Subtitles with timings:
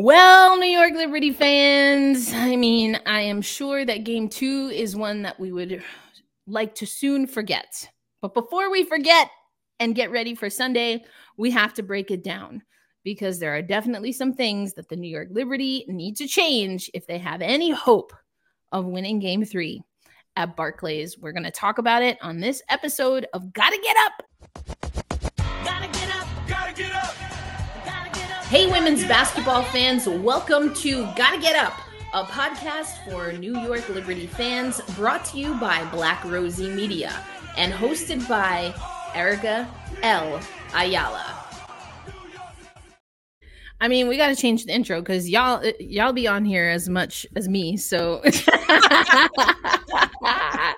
[0.00, 5.22] Well, New York Liberty fans, I mean, I am sure that game two is one
[5.22, 5.82] that we would
[6.46, 7.90] like to soon forget.
[8.22, 9.28] But before we forget
[9.80, 11.04] and get ready for Sunday,
[11.36, 12.62] we have to break it down
[13.02, 17.04] because there are definitely some things that the New York Liberty need to change if
[17.08, 18.12] they have any hope
[18.70, 19.82] of winning game three
[20.36, 21.18] at Barclays.
[21.18, 24.87] We're going to talk about it on this episode of Gotta Get Up.
[28.48, 31.78] Hey, women's basketball fans, welcome to Gotta Get Up,
[32.14, 37.12] a podcast for New York Liberty fans brought to you by Black Rosie Media
[37.58, 38.72] and hosted by
[39.14, 39.68] Erica
[40.02, 40.40] L.
[40.72, 41.44] Ayala.
[43.82, 46.88] I mean, we got to change the intro because y'all y'all be on here as
[46.88, 47.76] much as me.
[47.76, 48.22] So,
[50.24, 50.74] ah,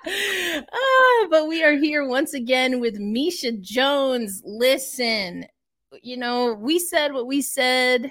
[1.31, 4.43] but we are here once again with Misha Jones.
[4.45, 5.47] Listen,
[6.03, 8.11] you know, we said what we said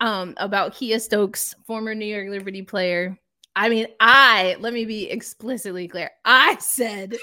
[0.00, 3.18] um, about Kiah Stokes, former New York Liberty player.
[3.56, 6.10] I mean, I let me be explicitly clear.
[6.24, 7.16] I said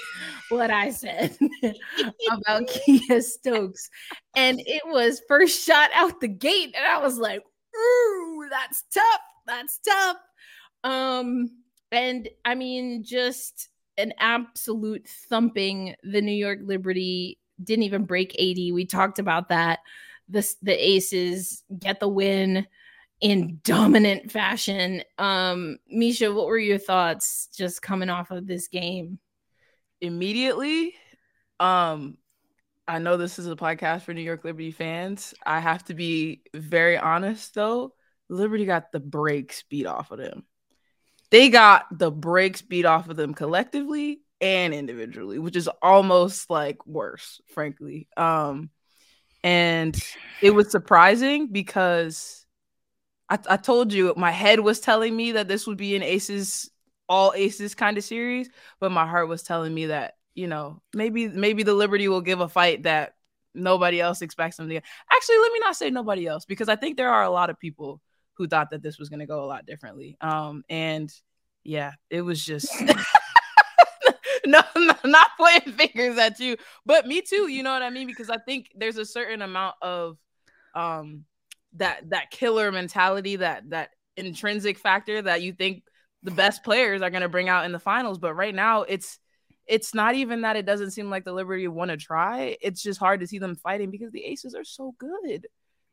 [0.48, 3.90] what I said about Kiah Stokes,
[4.34, 7.42] and it was first shot out the gate, and I was like,
[7.76, 9.20] "Ooh, that's tough.
[9.46, 10.16] That's tough."
[10.84, 11.50] Um,
[11.90, 18.72] and I mean, just an absolute thumping the New York Liberty didn't even break 80.
[18.72, 19.80] We talked about that.
[20.28, 22.66] The, the Aces get the win
[23.20, 25.02] in dominant fashion.
[25.18, 29.18] Um, Misha, what were your thoughts just coming off of this game?
[30.00, 30.94] Immediately,
[31.60, 32.18] um,
[32.88, 35.34] I know this is a podcast for New York Liberty fans.
[35.46, 37.94] I have to be very honest though.
[38.28, 40.44] Liberty got the brakes beat off of them.
[41.30, 46.84] They got the brakes beat off of them collectively and individually, which is almost like
[46.84, 48.08] worse, frankly.
[48.16, 48.70] Um,
[49.44, 49.96] and
[50.42, 52.44] it was surprising because
[53.30, 56.70] I, I told you my head was telling me that this would be an aces,
[57.08, 61.28] all aces kind of series, but my heart was telling me that you know maybe
[61.28, 63.14] maybe the Liberty will give a fight that
[63.54, 64.74] nobody else expects them to.
[64.74, 64.84] Get.
[65.10, 67.58] Actually, let me not say nobody else because I think there are a lot of
[67.58, 68.00] people
[68.34, 70.16] who thought that this was going to go a lot differently.
[70.20, 71.12] Um, and
[71.62, 72.74] yeah, it was just.
[74.46, 74.62] no,
[75.04, 77.48] not pointing fingers at you, but me too.
[77.48, 78.06] You know what I mean?
[78.06, 80.18] Because I think there's a certain amount of
[80.74, 81.24] um
[81.74, 85.84] that that killer mentality, that that intrinsic factor that you think
[86.22, 88.18] the best players are going to bring out in the finals.
[88.18, 89.18] But right now, it's
[89.66, 92.56] it's not even that it doesn't seem like the Liberty want to try.
[92.60, 95.46] It's just hard to see them fighting because the Aces are so good.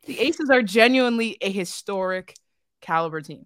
[0.06, 2.36] The Aces are genuinely a historic
[2.82, 3.46] caliber team.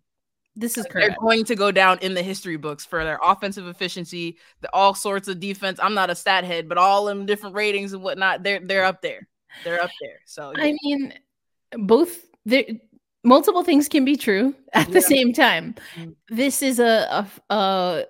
[0.56, 1.10] This is correct.
[1.10, 4.94] They're going to go down in the history books for their offensive efficiency, the all
[4.94, 5.80] sorts of defense.
[5.82, 9.02] I'm not a stat head, but all them different ratings and whatnot, they're they're up
[9.02, 9.28] there.
[9.64, 10.20] They're up there.
[10.26, 10.64] So yeah.
[10.66, 11.14] I mean,
[11.78, 12.66] both there
[13.24, 14.94] multiple things can be true at yeah.
[14.94, 15.76] the same time.
[15.96, 16.12] Mm-hmm.
[16.30, 18.06] This is a, a, a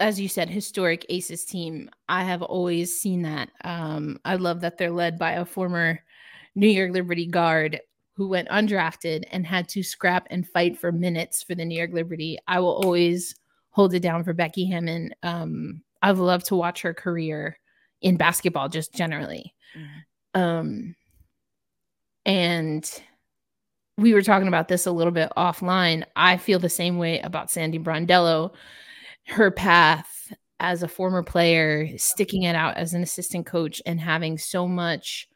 [0.00, 1.90] as you said, historic Aces team.
[2.08, 3.50] I have always seen that.
[3.64, 6.00] Um, I love that they're led by a former
[6.54, 7.80] New York Liberty guard
[8.14, 11.92] who went undrafted and had to scrap and fight for minutes for the New York
[11.92, 12.38] Liberty.
[12.46, 13.34] I will always
[13.70, 15.14] hold it down for Becky Hammon.
[15.22, 17.58] Um, I've loved to watch her career
[18.02, 19.54] in basketball, just generally.
[19.76, 20.40] Mm-hmm.
[20.40, 20.96] Um,
[22.26, 23.02] and
[23.96, 26.04] we were talking about this a little bit offline.
[26.16, 28.52] I feel the same way about Sandy Brondello.
[29.26, 34.38] Her path as a former player, sticking it out as an assistant coach, and having
[34.38, 35.28] so much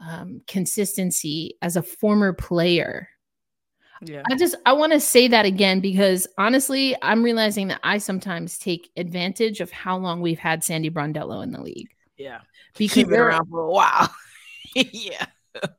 [0.00, 3.08] um, consistency as a former player.
[4.02, 4.22] Yeah.
[4.30, 8.58] I just I want to say that again because honestly, I'm realizing that I sometimes
[8.58, 11.90] take advantage of how long we've had Sandy Brondello in the league.
[12.16, 12.40] Yeah.
[12.76, 14.14] Because She's been around for a while.
[14.74, 15.26] yeah.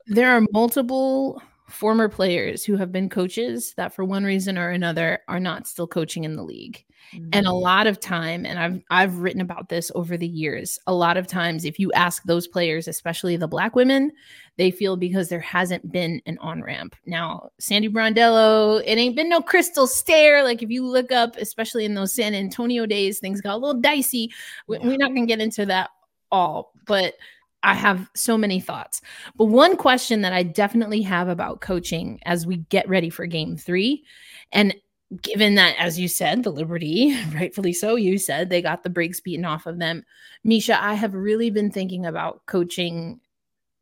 [0.08, 5.20] there are multiple former players who have been coaches that for one reason or another
[5.28, 6.84] are not still coaching in the league.
[7.13, 7.29] Mm-hmm.
[7.33, 7.63] And a mm-hmm.
[7.63, 10.79] lot of time and I've I've written about this over the years.
[10.88, 14.11] A lot of times if you ask those players, especially the black women,
[14.57, 16.95] they feel because there hasn't been an on-ramp.
[17.05, 21.85] Now, Sandy Brondello, it ain't been no crystal stair like if you look up especially
[21.85, 24.31] in those San Antonio days, things got a little dicey.
[24.67, 24.79] Yeah.
[24.81, 25.90] We're not going to get into that
[26.31, 27.16] all, but
[27.64, 29.02] I have so many thoughts.
[29.35, 33.57] But one question that I definitely have about coaching as we get ready for game
[33.57, 34.03] three,
[34.52, 34.73] and
[35.22, 39.19] given that, as you said, the Liberty, rightfully so, you said they got the brakes
[39.19, 40.03] beaten off of them.
[40.43, 43.19] Misha, I have really been thinking about coaching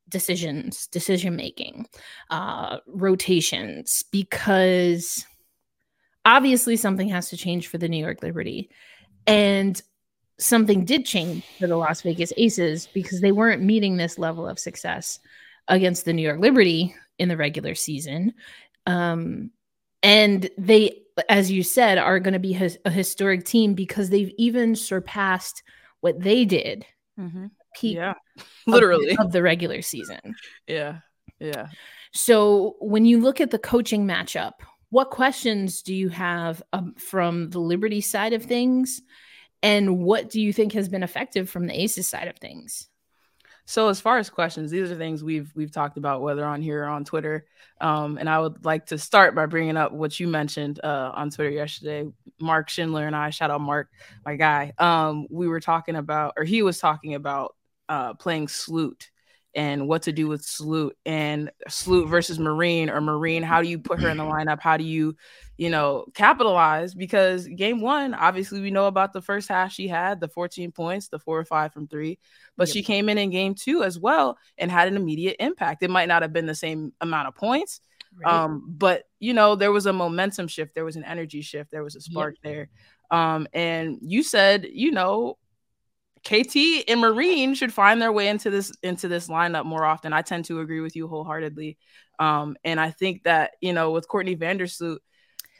[0.09, 1.87] decisions, decision making,
[2.31, 5.25] uh, rotations, because
[6.25, 8.69] obviously something has to change for the New York Liberty.
[9.27, 9.79] And
[10.39, 14.57] something did change for the Las Vegas Aces because they weren't meeting this level of
[14.57, 15.19] success
[15.67, 18.33] against the New York Liberty in the regular season.
[18.87, 19.51] Um,
[20.03, 24.33] and they, as you said, are going to be his, a historic team because they've
[24.37, 25.63] even surpassed
[26.01, 26.85] what they did.
[27.19, 27.47] Mm-hmm.
[27.75, 28.13] Peak yeah,
[28.65, 30.35] literally of, of the regular season.
[30.67, 30.99] Yeah,
[31.39, 31.67] yeah.
[32.13, 34.53] So when you look at the coaching matchup,
[34.89, 39.01] what questions do you have um, from the Liberty side of things?
[39.61, 42.88] And what do you think has been effective from the Aces side of things?
[43.69, 46.85] So as far as questions, these are things we've we've talked about whether on here
[46.85, 47.45] or on Twitter.
[47.79, 51.29] Um, and I would like to start by bringing up what you mentioned uh, on
[51.29, 52.09] Twitter yesterday.
[52.41, 53.89] Mark Schindler and I, shout out Mark,
[54.25, 54.73] my guy.
[54.79, 57.55] Um, we were talking about, or he was talking about
[57.87, 59.11] uh, playing Sloot
[59.55, 63.41] and what to do with Sloot and Sloot versus Marine or Marine.
[63.41, 64.59] How do you put her in the lineup?
[64.59, 65.15] How do you,
[65.57, 66.93] you know, capitalize?
[66.93, 71.07] Because game one, obviously, we know about the first half she had the 14 points,
[71.07, 72.19] the four or five from three,
[72.57, 72.73] but yep.
[72.73, 75.81] she came in in game two as well and had an immediate impact.
[75.81, 77.81] It might not have been the same amount of points.
[78.23, 78.33] Right.
[78.33, 81.83] Um, but you know, there was a momentum shift, there was an energy shift, there
[81.83, 82.53] was a spark yep.
[82.53, 82.69] there.
[83.11, 85.37] Um, and you said, you know,
[86.23, 90.13] KT and Marine should find their way into this into this lineup more often.
[90.13, 91.77] I tend to agree with you wholeheartedly.
[92.19, 94.97] Um, and I think that, you know, with Courtney Vandersloot,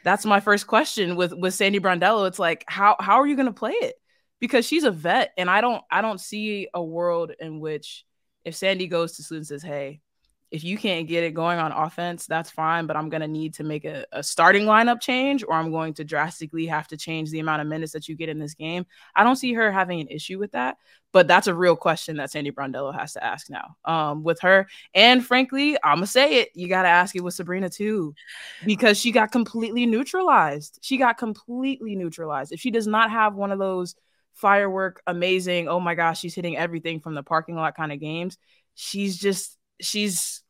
[0.04, 2.28] that's my first question with with Sandy Brondello.
[2.28, 3.96] It's like, how how are you gonna play it?
[4.40, 8.06] Because she's a vet, and I don't I don't see a world in which
[8.46, 10.02] if Sandy goes to Sloot and says, Hey,
[10.51, 13.54] if you can't get it going on offense, that's fine, but I'm going to need
[13.56, 17.30] to make a, a, starting lineup change or I'm going to drastically have to change
[17.30, 18.86] the amount of minutes that you get in this game.
[19.16, 20.78] I don't see her having an issue with that,
[21.12, 24.68] but that's a real question that Sandy Brondello has to ask now um, with her.
[24.96, 26.50] And frankly, I'm going to say it.
[26.56, 28.16] You got to ask it with Sabrina too,
[28.66, 30.80] because she got completely neutralized.
[30.81, 32.51] She got completely neutralized.
[32.51, 33.96] If she does not have one of those
[34.34, 38.38] firework, amazing, oh my gosh, she's hitting everything from the parking lot kind of games,
[38.74, 40.42] she's just she's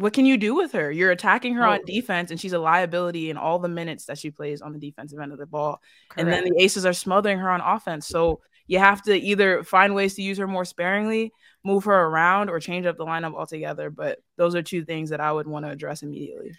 [0.00, 0.90] what can you do with her?
[0.90, 1.72] You're attacking her oh.
[1.72, 4.78] on defense, and she's a liability in all the minutes that she plays on the
[4.78, 5.80] defensive end of the ball.
[6.08, 6.20] Correct.
[6.20, 8.06] And then the Aces are smothering her on offense.
[8.06, 11.32] So you have to either find ways to use her more sparingly,
[11.64, 13.90] move her around, or change up the lineup altogether.
[13.90, 16.52] But those are two things that I would want to address immediately.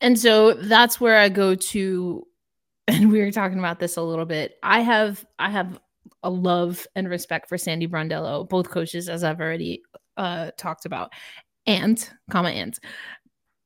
[0.00, 2.26] And so that's where I go to,
[2.88, 4.54] and we were talking about this a little bit.
[4.62, 5.78] I have I have
[6.24, 9.82] a love and respect for Sandy Brondello, both coaches, as I've already
[10.16, 11.12] uh, talked about.
[11.66, 12.78] And, comma, and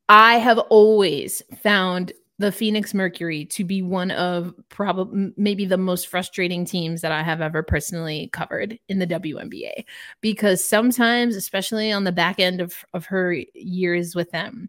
[0.08, 6.08] I have always found the Phoenix Mercury to be one of probably maybe the most
[6.08, 9.84] frustrating teams that I have ever personally covered in the WNBA
[10.20, 14.68] because sometimes, especially on the back end of, of her years with them,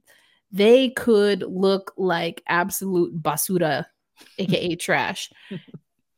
[0.50, 3.85] they could look like absolute basura,
[4.38, 5.29] aka trash,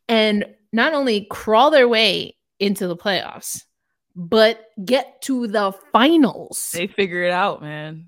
[0.08, 3.64] and not only crawl their way into the playoffs,
[4.16, 6.72] but get to the finals.
[6.74, 8.08] They figure it out, man.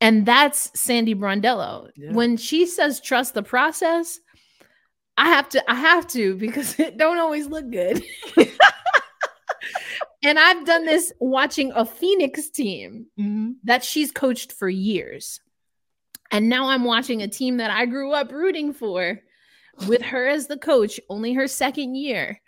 [0.00, 1.90] And that's Sandy Brondello.
[1.96, 2.12] Yeah.
[2.12, 4.20] When she says trust the process,
[5.16, 8.02] I have to, I have to because it don't always look good.
[10.22, 13.52] and I've done this watching a Phoenix team mm-hmm.
[13.64, 15.40] that she's coached for years.
[16.30, 19.20] And now I'm watching a team that I grew up rooting for
[19.86, 22.40] with her as the coach, only her second year.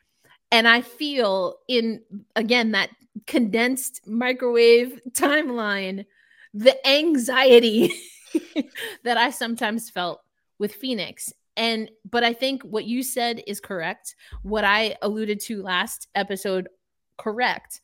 [0.53, 2.03] And I feel in
[2.35, 2.91] again that
[3.27, 6.07] condensed microwave timeline,
[6.55, 7.93] the anxiety
[9.05, 10.21] that I sometimes felt
[10.59, 11.33] with Phoenix.
[11.57, 14.15] And but I think what you said is correct.
[14.43, 16.69] What I alluded to last episode,
[17.17, 17.81] correct.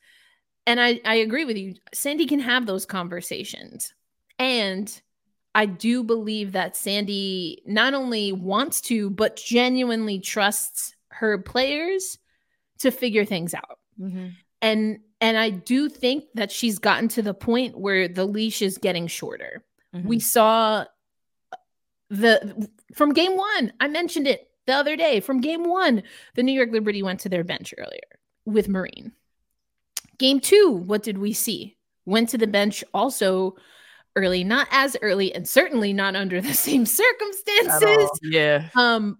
[0.66, 1.74] And I, I agree with you.
[1.92, 3.94] Sandy can have those conversations.
[4.38, 5.00] And
[5.54, 12.18] I do believe that Sandy not only wants to, but genuinely trusts her players
[12.82, 13.78] to figure things out.
[14.00, 14.28] Mm-hmm.
[14.60, 18.78] And and I do think that she's gotten to the point where the leash is
[18.78, 19.64] getting shorter.
[19.94, 20.08] Mm-hmm.
[20.08, 20.84] We saw
[22.10, 25.20] the from game 1, I mentioned it the other day.
[25.20, 26.02] From game 1,
[26.34, 28.00] the New York Liberty went to their bench earlier
[28.44, 29.12] with Marine.
[30.18, 31.76] Game 2, what did we see?
[32.04, 33.56] Went to the bench also
[34.14, 38.10] early, not as early, and certainly not under the same circumstances.
[38.22, 38.68] Yeah.
[38.76, 39.18] Um,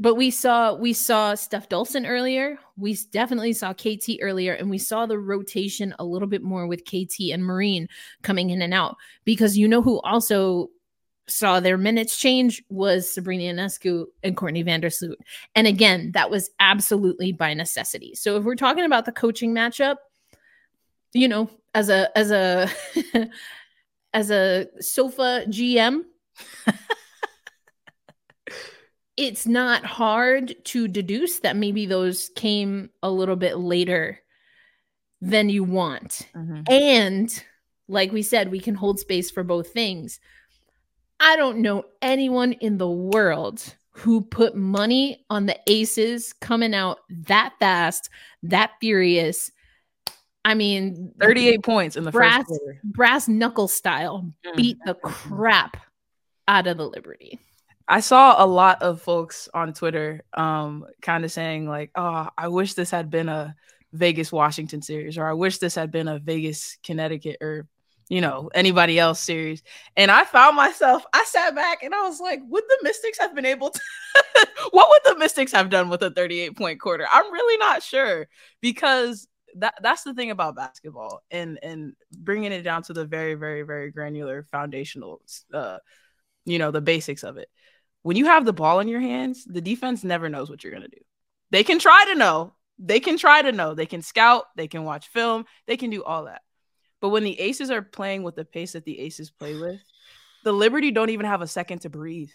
[0.00, 2.58] but we saw we saw Steph Dolson earlier.
[2.78, 6.86] We definitely saw KT earlier, and we saw the rotation a little bit more with
[6.86, 7.86] KT and Marine
[8.22, 8.96] coming in and out.
[9.26, 10.70] Because you know who also
[11.28, 15.16] saw their minutes change was Sabrina Ionescu and Courtney Vandersloot.
[15.54, 18.14] And again, that was absolutely by necessity.
[18.14, 19.96] So if we're talking about the coaching matchup,
[21.12, 22.70] you know, as a as a
[24.14, 26.04] as a sofa GM.
[29.16, 34.18] it's not hard to deduce that maybe those came a little bit later
[35.20, 36.26] than you want.
[36.34, 36.62] Mm-hmm.
[36.72, 37.44] And
[37.88, 40.20] like we said, we can hold space for both things.
[41.18, 47.00] I don't know anyone in the world who put money on the Aces coming out
[47.10, 48.08] that fast,
[48.44, 49.50] that furious.
[50.44, 52.80] I mean, 38 points in the brass, first quarter.
[52.84, 54.56] brass knuckle style Mm.
[54.56, 55.76] beat the crap
[56.48, 57.38] out of the Liberty.
[57.90, 62.48] I saw a lot of folks on Twitter um kind of saying like, "Oh, I
[62.48, 63.56] wish this had been a
[63.92, 67.66] Vegas Washington series or I wish this had been a Vegas Connecticut or
[68.08, 69.62] you know, anybody else series."
[69.96, 73.34] And I found myself I sat back and I was like, "Would the Mystics have
[73.34, 73.80] been able to
[74.70, 78.28] What would the Mystics have done with a 38 point quarter?" I'm really not sure
[78.60, 83.34] because that that's the thing about basketball and and bringing it down to the very
[83.34, 85.20] very very granular foundational
[85.52, 85.78] uh
[86.44, 87.48] you know the basics of it
[88.02, 90.84] when you have the ball in your hands, the defense never knows what you're going
[90.84, 91.02] to do.
[91.50, 92.54] They can try to know.
[92.78, 93.74] They can try to know.
[93.74, 94.44] They can scout.
[94.56, 95.44] They can watch film.
[95.66, 96.42] They can do all that.
[97.00, 99.80] But when the Aces are playing with the pace that the Aces play with,
[100.44, 102.30] the Liberty don't even have a second to breathe.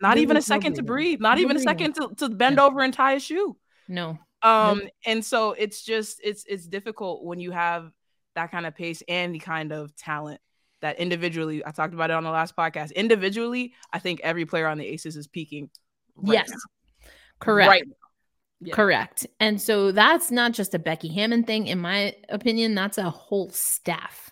[0.00, 1.20] Not even a second to breathe.
[1.20, 2.66] Not even a second to, to bend No.
[2.66, 3.56] over and tie a shoe.
[3.88, 4.18] No.
[4.42, 7.90] Um, and so it's just it's it's difficult when you have
[8.34, 10.40] that kind of pace and the kind of talent
[10.84, 12.94] that individually I talked about it on the last podcast.
[12.94, 15.70] Individually, I think every player on the Aces is peaking.
[16.14, 16.50] right yes.
[16.50, 17.08] now.
[17.40, 17.68] Correct.
[17.68, 17.84] Right.
[18.60, 18.74] Yeah.
[18.74, 19.26] Correct.
[19.40, 22.74] And so that's not just a Becky Hammon thing, in my opinion.
[22.74, 24.30] That's a whole staff.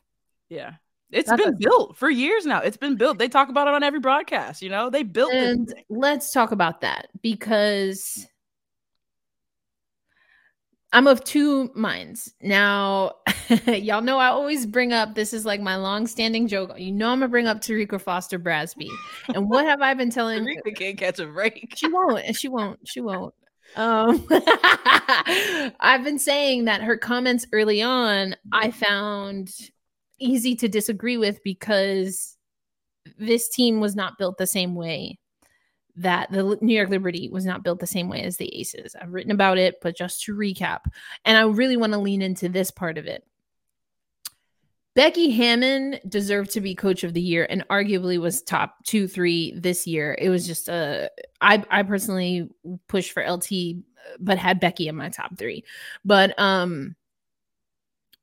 [0.51, 0.73] Yeah.
[1.11, 2.61] It's That's been a- built for years now.
[2.61, 3.17] It's been built.
[3.17, 4.61] They talk about it on every broadcast.
[4.61, 8.27] You know, they built And let's talk about that because
[10.95, 12.35] I'm of two minds.
[12.43, 13.15] Now,
[13.67, 16.73] y'all know I always bring up this is like my long-standing joke.
[16.77, 18.89] You know I'm gonna bring up Terrika Foster Brasby.
[19.35, 21.73] And what have I been telling Terrika can't catch a break.
[21.77, 23.35] she won't and she won't she won't
[23.77, 24.27] um
[25.81, 29.51] i've been saying that her comments early on i found
[30.19, 32.37] easy to disagree with because
[33.19, 35.19] this team was not built the same way
[35.97, 39.13] that the new york liberty was not built the same way as the aces i've
[39.13, 40.81] written about it but just to recap
[41.25, 43.25] and i really want to lean into this part of it
[44.95, 49.53] Becky Hammon deserved to be coach of the year and arguably was top two, three
[49.57, 50.15] this year.
[50.19, 52.51] It was just a I I personally
[52.89, 53.77] pushed for LT,
[54.21, 55.65] but had Becky in my top three.
[56.05, 56.95] But um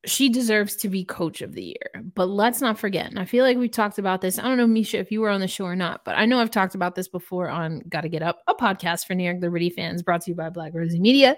[0.05, 2.03] she deserves to be coach of the year.
[2.15, 4.39] But let's not forget, and I feel like we talked about this.
[4.39, 6.39] I don't know, Misha, if you were on the show or not, but I know
[6.39, 9.69] I've talked about this before on Gotta Get Up, a podcast for New York Liberty
[9.69, 11.37] fans brought to you by Black Rosie Media.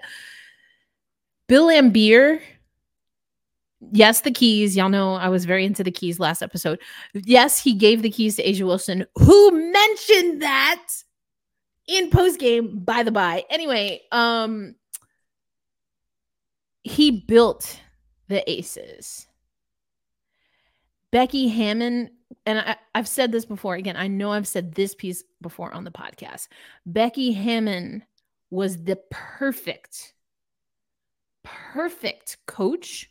[1.48, 2.40] Bill Laimbeer
[3.90, 4.76] yes, the keys.
[4.76, 6.80] Y'all know I was very into the keys last episode.
[7.14, 10.84] Yes, he gave the keys to A'ja Wilson, who mentioned that
[11.88, 12.78] in post game.
[12.84, 14.76] By the by, anyway, um,
[16.82, 17.80] he built
[18.32, 19.26] the Aces.
[21.10, 22.10] Becky Hammon,
[22.46, 23.74] and I, I've said this before.
[23.74, 26.48] Again, I know I've said this piece before on the podcast.
[26.86, 28.02] Becky Hammon
[28.50, 30.14] was the perfect,
[31.44, 33.10] perfect coach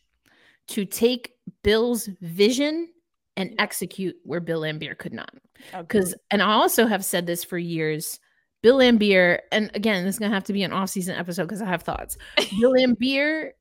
[0.70, 2.90] to take Bill's vision
[3.38, 5.34] and execute where Bill Laimbeer could not.
[5.78, 8.20] Because, and I also have said this for years.
[8.64, 11.68] Bill Laimbeer, and again, this is gonna have to be an off-season episode because I
[11.68, 12.18] have thoughts.
[12.60, 13.52] Bill Laimbeer,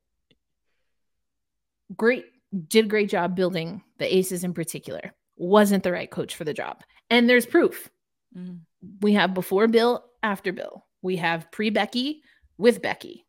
[1.97, 2.27] great,
[2.69, 5.13] did a great job building the Aces in particular.
[5.37, 7.91] Wasn't the right coach for the job, and there's proof.
[8.37, 8.61] Mhm.
[9.01, 10.87] We have before Bill, after Bill.
[11.03, 12.23] We have pre Becky,
[12.59, 13.27] with Becky.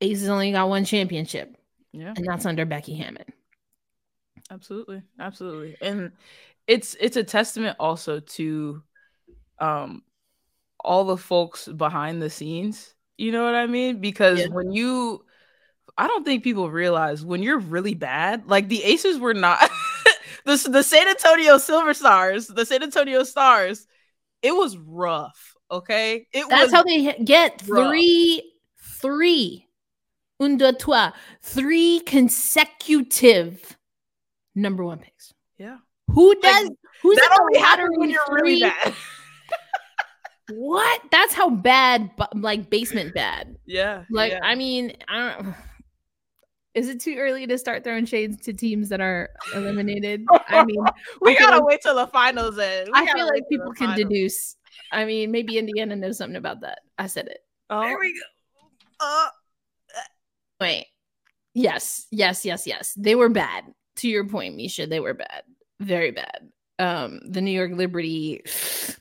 [0.00, 1.56] Aces only got one championship
[1.92, 2.12] Yeah.
[2.16, 3.24] and that's under Becky Hammon.
[4.50, 5.02] Absolutely.
[5.18, 5.76] Absolutely.
[5.80, 6.12] And
[6.66, 8.82] it's it's a testament also to
[9.58, 10.02] um
[10.80, 12.94] all the folks behind the scenes.
[13.16, 14.00] You know what I mean?
[14.00, 14.48] Because Yeah.
[14.48, 15.24] when you
[15.98, 19.58] I don't think people realize when you're really bad, like the Aces were not
[20.44, 23.86] the, the San Antonio Silver Stars, the San Antonio Stars,
[24.42, 25.54] it was rough.
[25.70, 26.26] Okay.
[26.32, 27.88] It That's was how they get rough.
[27.88, 28.52] three,
[29.00, 29.68] three,
[30.40, 33.76] un, deux, trois, three consecutive
[34.54, 35.32] number one picks.
[35.58, 35.78] yeah.
[36.08, 36.70] Who does?
[37.00, 38.94] who's That only happens when you're really bad.
[40.48, 41.00] What?
[41.10, 43.56] That's how bad, like basement bad.
[43.64, 44.04] yeah.
[44.10, 44.40] Like, yeah.
[44.42, 45.54] I mean, I don't.
[46.74, 50.24] Is it too early to start throwing shades to teams that are eliminated?
[50.48, 50.82] I mean,
[51.20, 52.88] we I gotta like- wait till the finals end.
[52.92, 54.08] We I feel like people can finals.
[54.08, 54.56] deduce.
[54.90, 56.78] I mean, maybe Indiana knows something about that.
[56.98, 57.38] I said it.
[57.70, 58.66] Oh, There we go.
[59.00, 59.26] Uh,
[60.60, 60.86] Wait.
[61.54, 62.94] Yes, yes, yes, yes.
[62.96, 63.64] They were bad.
[63.96, 65.42] To your point, Misha, they were bad.
[65.80, 66.48] Very bad.
[66.78, 68.42] Um, the New York Liberty,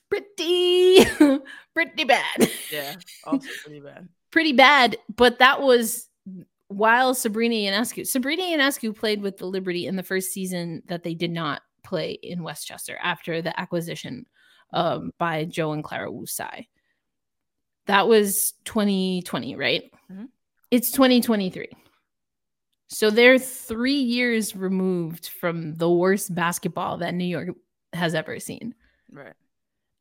[0.09, 1.05] pretty,
[1.73, 2.49] pretty bad.
[2.71, 4.09] yeah, also pretty bad.
[4.31, 4.97] pretty bad.
[5.15, 6.09] But that was
[6.71, 8.07] while Sabrina Ionescu.
[8.07, 12.11] Sabrina Ionescu played with the Liberty in the first season that they did not play
[12.11, 14.25] in Westchester after the acquisition
[14.73, 16.67] um, by Joe and Clara Wu Tsai.
[17.87, 19.83] That was 2020, right?
[20.09, 20.29] Mhm.
[20.69, 21.67] It's 2023.
[22.87, 27.49] So they're three years removed from the worst basketball that New York
[27.93, 28.75] has ever seen.
[29.11, 29.33] Right.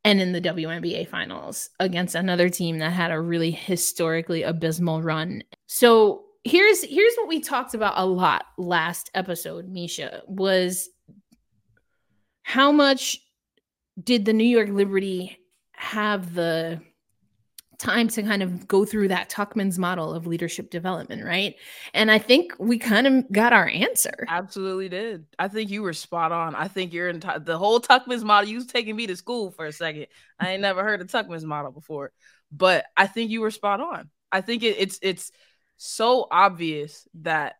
[0.04, 5.42] And in the WNBA finals against another team that had a really historically abysmal run.
[5.66, 10.88] So here's here's what we talked about a lot last episode, Misha, was
[12.42, 13.18] how much
[14.02, 15.38] did the New York Liberty
[15.72, 16.80] have the
[17.78, 21.54] time to kind of go through that Tuckman's model of leadership development, right?
[21.94, 24.26] And I think we kind of got our answer.
[24.28, 25.24] Absolutely did.
[25.38, 26.54] I think you were spot on.
[26.54, 28.50] I think you're in the whole Tuckman's model.
[28.50, 30.08] You was taking me to school for a second.
[30.38, 32.12] I ain't never heard of Tuckman's model before,
[32.52, 34.10] but I think you were spot on.
[34.30, 35.32] I think it, it's it's
[35.82, 37.56] so obvious that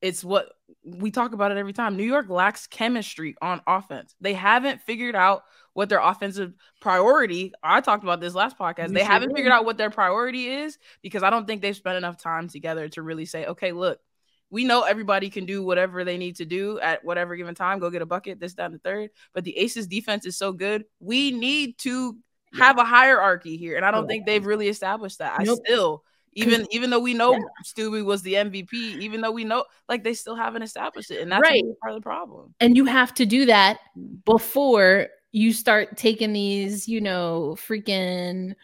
[0.00, 0.48] it's what
[0.82, 1.94] we talk about it every time.
[1.94, 4.14] New York lacks chemistry on offense.
[4.18, 5.42] They haven't figured out
[5.74, 7.52] what their offensive priority.
[7.62, 8.88] I talked about this last podcast.
[8.88, 11.76] You they sure haven't figured out what their priority is because I don't think they've
[11.76, 14.00] spent enough time together to really say, okay, look,
[14.48, 17.78] we know everybody can do whatever they need to do at whatever given time.
[17.78, 19.10] Go get a bucket, this, that, and the third.
[19.34, 20.86] But the Aces defense is so good.
[20.98, 22.16] We need to
[22.54, 23.76] have a hierarchy here.
[23.76, 25.38] And I don't think they've really established that.
[25.38, 27.38] I still even even though we know Yeah.
[27.64, 31.20] Stewie was the MVP, even though we know like they still haven't established it.
[31.20, 31.62] And that's Right.
[31.82, 32.54] part of the problem.
[32.60, 33.78] And you have to do that
[34.24, 38.54] before you start taking these, you know, freaking,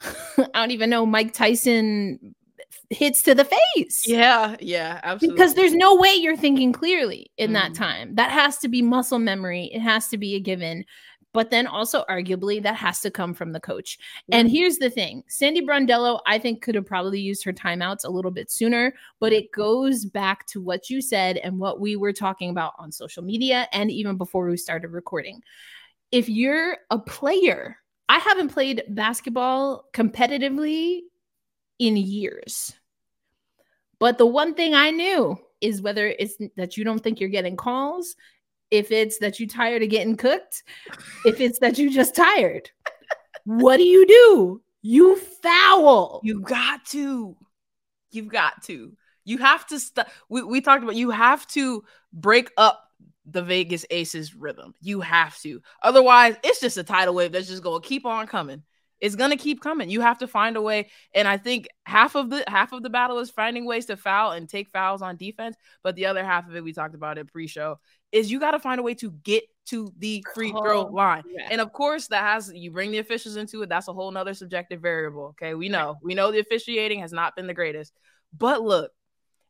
[0.00, 2.34] I don't even know, Mike Tyson
[2.90, 4.02] hits to the face.
[4.06, 5.36] Yeah, yeah, absolutely.
[5.36, 7.76] Because there's no way you're thinking clearly in that Mhm.
[7.78, 8.14] time.
[8.14, 9.70] That has to be muscle memory.
[9.72, 10.84] It has to be a given.
[11.38, 13.96] But then also, arguably, that has to come from the coach.
[14.32, 18.10] And here's the thing Sandy Brondello, I think, could have probably used her timeouts a
[18.10, 22.12] little bit sooner, but it goes back to what you said and what we were
[22.12, 25.40] talking about on social media and even before we started recording.
[26.10, 27.76] If you're a player,
[28.08, 31.02] I haven't played basketball competitively
[31.78, 32.74] in years.
[34.00, 37.56] But the one thing I knew is whether it's that you don't think you're getting
[37.56, 38.16] calls,
[38.70, 40.62] if it's that you're tired of getting cooked,
[41.24, 42.70] if it's that you just tired.
[43.44, 44.62] what do you do?
[44.82, 46.20] You foul.
[46.22, 47.36] You got to.
[48.10, 48.92] You've got to.
[49.24, 52.82] You have to st- we, we talked about you have to break up
[53.26, 54.74] the Vegas Aces rhythm.
[54.80, 55.60] You have to.
[55.82, 58.62] Otherwise, it's just a tidal wave that's just going to keep on coming.
[59.00, 59.90] It's going to keep coming.
[59.90, 62.90] You have to find a way and I think half of the half of the
[62.90, 66.48] battle is finding ways to foul and take fouls on defense, but the other half
[66.48, 67.78] of it we talked about it pre-show
[68.12, 71.22] is you got to find a way to get to the free throw line.
[71.22, 71.52] Correct.
[71.52, 73.68] And of course, that has you bring the officials into it.
[73.68, 75.34] That's a whole nother subjective variable.
[75.40, 75.54] Okay.
[75.54, 77.92] We know, we know the officiating has not been the greatest.
[78.36, 78.92] But look,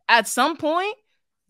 [0.09, 0.95] at some point,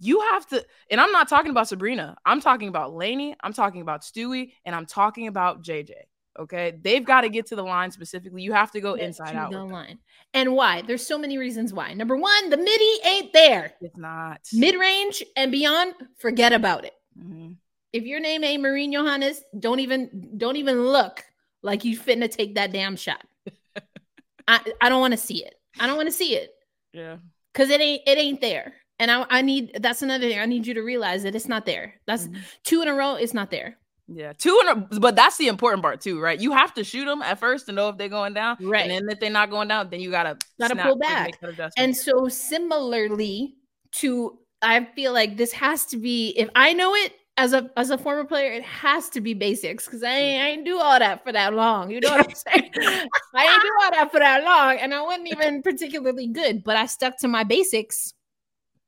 [0.01, 2.17] you have to, and I'm not talking about Sabrina.
[2.25, 3.35] I'm talking about Laney.
[3.41, 5.93] I'm talking about Stewie, and I'm talking about JJ.
[6.39, 6.79] Okay.
[6.81, 8.43] They've got to get to the line specifically.
[8.43, 9.51] You have to go Get inside out.
[9.51, 9.99] the line.
[10.35, 10.83] And why?
[10.83, 11.95] There's so many reasons why.
[11.95, 13.73] Number one, the midi ain't there.
[13.81, 14.41] It's not.
[14.53, 16.93] Mid range and beyond, forget about it.
[17.19, 17.57] Mhm.
[17.93, 21.25] If your name ain't Marine Johannes, don't even don't even look
[21.63, 23.25] like you fitting to take that damn shot.
[24.49, 25.55] I, I don't want to see it.
[25.79, 26.51] I don't want to see it
[26.93, 27.19] Yeah.
[27.53, 28.75] because it ain't it ain't there.
[29.01, 30.39] And I, I need that's another thing.
[30.39, 31.95] I need you to realize that it's not there.
[32.07, 32.39] That's Mhm.
[32.65, 33.15] two in a row.
[33.15, 33.79] It's not there.
[34.11, 36.41] Yeah, two in a, but that's the important part too, right?
[36.41, 38.91] You have to shoot them at first to know if they're going down, Right.
[38.91, 41.39] And then if they're not going down, then you gotta Gotta pull back.
[41.43, 41.73] that.
[41.77, 43.55] And so similarly
[43.97, 47.91] to I feel like this has to be if I know it as a as
[47.91, 51.23] a former player, it has to be basics because I I ain't do all that
[51.25, 51.91] for that long.
[51.91, 52.71] You know what I'm saying?
[53.35, 56.77] I ain't do all that for that long, and I wasn't even particularly good, but
[56.77, 58.13] I stuck to my basics.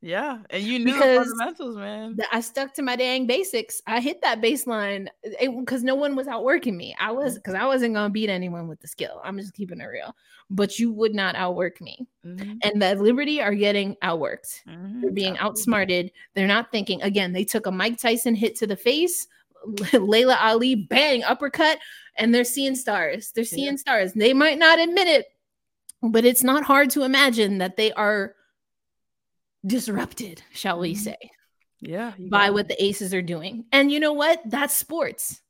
[0.02, 2.18] Yeah, and you knew Because- the fundamentals, man.
[2.32, 3.82] I stuck to my dang basics.
[3.86, 5.08] I hit that baseline
[5.58, 6.96] because no one was outworking me.
[6.98, 9.20] I was because I wasn't gonna beat anyone with the skill.
[9.22, 10.16] I'm just keeping it real.
[10.48, 14.64] But you would not outwork me, Mhm, and the Liberty are getting outworked.
[14.66, 16.10] mhm, They're being outsmarted.
[16.34, 17.02] They're not thinking.
[17.02, 19.28] Again, they took a Mike Tyson hit to the face,
[19.92, 21.78] Laila Ali bang uppercut,
[22.16, 23.32] and they're seeing stars.
[23.32, 23.76] They're seeing Yeah.
[23.76, 24.14] stars.
[24.14, 25.26] They might not admit it,
[26.02, 28.34] but it's not hard to imagine that they are
[29.66, 30.98] disrupted, shall we Mhm.
[30.98, 31.16] say,
[31.80, 33.64] Yeah, by what the Aces are doing.
[33.72, 34.40] And you know what?
[34.44, 35.40] That's sports.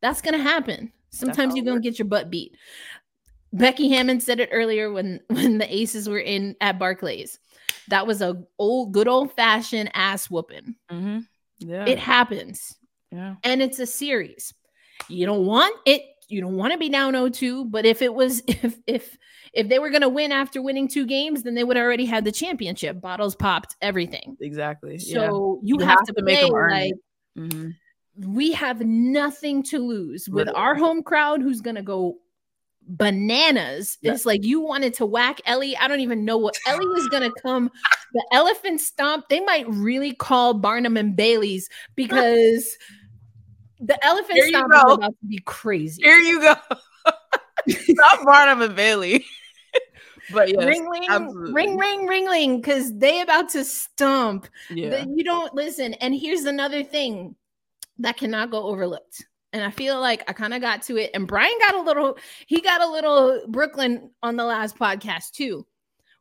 [0.00, 0.92] That's gonna happen.
[1.10, 2.56] Sometimes you're gonna get your butt beat.
[3.52, 7.38] Becky Hammon said it earlier when when the Aces were in at Barclays.
[7.88, 10.74] That was a old good old fashioned ass whooping.
[10.90, 11.26] Mhm,
[11.58, 12.76] Yeah, It happens,
[13.10, 14.52] yeah, and it's a series.
[15.08, 16.02] You don't want it.
[16.28, 19.16] You don't want to be down 0-2, but if it was if if
[19.52, 22.32] if they were gonna win after winning two games, then they would already had the
[22.32, 23.00] championship.
[23.00, 24.36] Bottles popped, everything.
[24.40, 24.96] exactly.
[25.00, 25.14] yeah.
[25.14, 26.94] So you, You have, have to, to make play 'em earn like.
[27.38, 27.74] Mhm.
[28.26, 32.16] we have nothing to lose with our home crowd who's going to go
[32.82, 33.98] bananas.
[34.00, 34.12] Yeah.
[34.12, 35.76] It's like you wanted to whack Ellie.
[35.76, 37.70] I don't even know what Ellie is going to come.
[38.14, 39.28] The elephant stomp.
[39.28, 42.76] They might really call Barnum and Bailey's because
[43.78, 46.02] the elephant stomp is about to be crazy.
[46.02, 46.54] Here you go.
[47.90, 49.24] Not Barnum and Bailey.
[50.32, 51.52] But yes, ring ring absolutely.
[51.52, 54.48] ring ring ringling because they about to stump.
[54.70, 55.04] Yeah.
[55.14, 55.94] you don't listen.
[55.94, 57.34] And here's another thing
[57.98, 59.24] that cannot go overlooked.
[59.52, 61.10] And I feel like I kind of got to it.
[61.14, 65.66] And Brian got a little, he got a little Brooklyn on the last podcast too.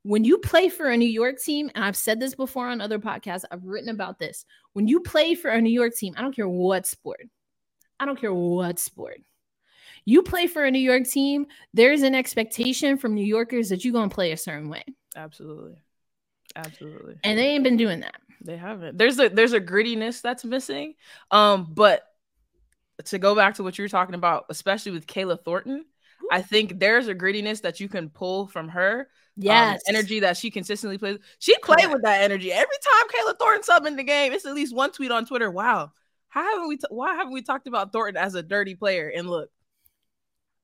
[0.04, 3.00] When you play for a New York team, and I've said this before on other
[3.00, 4.46] podcasts, I've written about this.
[4.72, 7.28] When you play for a New York team, I don't care what sport,
[8.00, 9.20] I don't care what sport.
[10.08, 13.92] You play for a New York team, there's an expectation from New Yorkers that you're
[13.92, 14.86] going to play a certain way.
[15.18, 15.76] Absolutely.
[16.56, 17.18] Absolutely.
[17.26, 18.16] And they ain't been doing that.
[18.40, 18.98] They haven't.
[18.98, 20.94] There's a there's a grittiness that's missing.
[21.30, 22.04] Um, but
[23.04, 25.84] to go back to what you were talking about, especially with Kayla Thornton,
[26.32, 29.02] I think there's a grittiness that you can pull from her.
[29.02, 31.18] Um, yes, um, energy that she consistently plays.
[31.40, 34.32] She played with that energy every time Kayla Thornton up in the game.
[34.32, 35.52] It's at least one tweet on Twitter.
[35.52, 35.92] Wow,
[36.30, 36.78] how haven't we?
[36.78, 39.12] T- why haven't we talked about Thornton as a dirty player?
[39.14, 39.50] And look,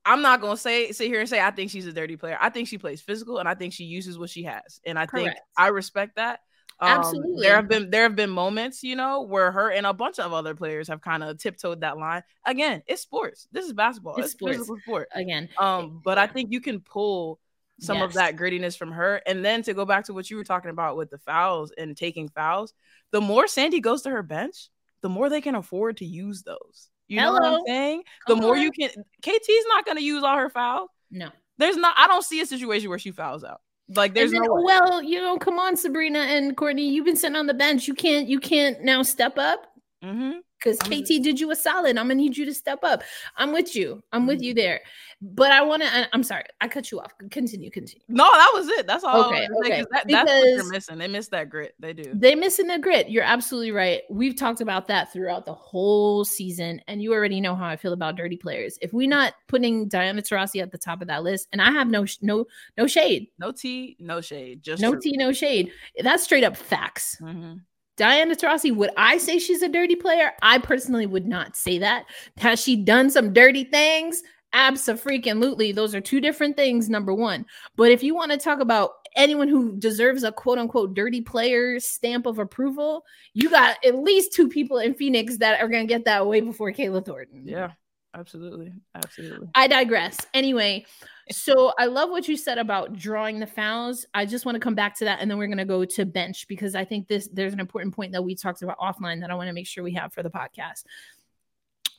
[0.05, 2.37] I'm not gonna say sit here and say I think she's a dirty player.
[2.39, 5.05] I think she plays physical, and I think she uses what she has, and I
[5.05, 5.25] Correct.
[5.25, 6.41] think I respect that.
[6.79, 7.43] Um, Absolutely.
[7.43, 10.33] There have been there have been moments, you know, where her and a bunch of
[10.33, 12.23] other players have kind of tiptoed that line.
[12.45, 13.47] Again, it's sports.
[13.51, 14.15] This is basketball.
[14.15, 14.57] It's, it's sports.
[14.57, 15.07] physical sport.
[15.13, 15.49] Again.
[15.57, 17.39] Um, but I think you can pull
[17.79, 18.05] some yes.
[18.05, 19.21] of that grittiness from her.
[19.25, 21.95] And then to go back to what you were talking about with the fouls and
[21.95, 22.73] taking fouls,
[23.11, 24.69] the more Sandy goes to her bench,
[25.01, 26.89] the more they can afford to use those.
[27.13, 27.38] You Hello.
[27.38, 28.04] know what I'm saying?
[28.28, 28.89] The more you can
[29.21, 30.89] KT's not gonna use all her fouls.
[31.12, 31.30] No.
[31.60, 33.62] There's not I don't see a situation where she fouls out.
[33.88, 34.63] Like there's then, no way.
[34.65, 37.88] well, you know, come on, Sabrina and Courtney, you've been sitting on the bench.
[37.88, 39.67] You can't you can't now step up.
[40.03, 41.97] Mm-hmm because KT did you a solid.
[41.97, 43.03] I'm gonna need you to step up.
[43.35, 44.01] I'm with you.
[44.11, 44.45] I'm with mm-hmm.
[44.45, 44.81] you there.
[45.21, 46.09] But I want to.
[46.13, 47.13] I'm sorry, I cut you off.
[47.31, 48.03] Continue, continue.
[48.09, 48.87] No, that was it.
[48.87, 49.29] That's all.
[49.29, 49.85] Okay, okay.
[49.91, 50.97] That, that's what you're missing.
[50.97, 51.75] They miss that grit.
[51.79, 52.11] They do.
[52.13, 53.09] They missing the grit.
[53.09, 54.01] You're absolutely right.
[54.09, 57.93] We've talked about that throughout the whole season, and you already know how I feel
[57.93, 58.77] about dirty players.
[58.81, 61.87] If we're not putting Diana Taurasi at the top of that list, and I have
[61.87, 62.45] no no
[62.77, 65.71] no shade, no tea, no shade, just no tea, no shade.
[65.99, 67.17] That's straight up facts.
[67.21, 67.55] Mm-hmm.
[67.97, 70.32] Diana Taurasi, would I say she's a dirty player?
[70.41, 72.06] I personally would not say that.
[72.38, 74.21] Has she done some dirty things?
[74.53, 75.71] Absolutely.
[75.71, 77.45] Those are two different things, number one.
[77.75, 81.79] But if you want to talk about anyone who deserves a quote unquote dirty player
[81.79, 83.03] stamp of approval,
[83.34, 86.39] you got at least two people in Phoenix that are going to get that way
[86.39, 87.43] before Kayla Thornton.
[87.47, 87.71] Yeah,
[88.13, 88.73] absolutely.
[88.93, 89.49] Absolutely.
[89.56, 90.17] I digress.
[90.34, 90.86] Anyway,
[91.31, 94.05] so I love what you said about drawing the fouls.
[94.13, 96.05] I just want to come back to that and then we're going to go to
[96.05, 99.31] bench because I think this there's an important point that we talked about offline that
[99.31, 100.83] I want to make sure we have for the podcast.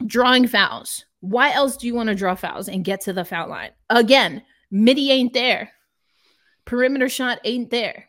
[0.07, 1.07] Drawing fouls.
[1.21, 3.71] Why else do you want to draw fouls and get to the foul line?
[3.89, 5.73] Again, midi ain't there.
[6.65, 8.09] Perimeter shot ain't there.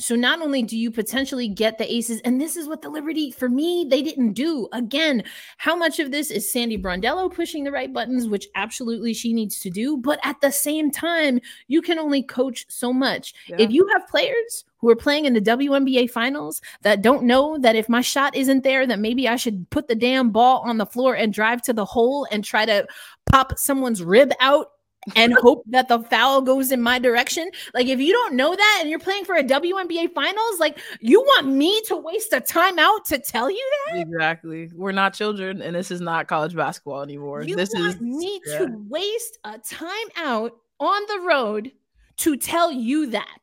[0.00, 3.30] So not only do you potentially get the aces, and this is what the Liberty,
[3.30, 4.68] for me, they didn't do.
[4.72, 5.22] Again,
[5.58, 9.60] how much of this is Sandy Brondello pushing the right buttons, which absolutely she needs
[9.60, 9.96] to do.
[9.96, 13.34] But at the same time, you can only coach so much.
[13.46, 13.56] Yeah.
[13.58, 17.76] If you have players who are playing in the WNBA finals that don't know that
[17.76, 20.86] if my shot isn't there, that maybe I should put the damn ball on the
[20.86, 22.86] floor and drive to the hole and try to
[23.30, 24.68] pop someone's rib out
[25.16, 27.50] and hope that the foul goes in my direction.
[27.74, 31.20] Like if you don't know that and you're playing for a WNBA finals, like you
[31.20, 34.00] want me to waste a timeout to tell you that?
[34.00, 34.70] Exactly.
[34.74, 37.42] We're not children and this is not college basketball anymore.
[37.42, 38.58] You this want is me yeah.
[38.58, 41.72] to waste a timeout on the road
[42.18, 43.38] to tell you that.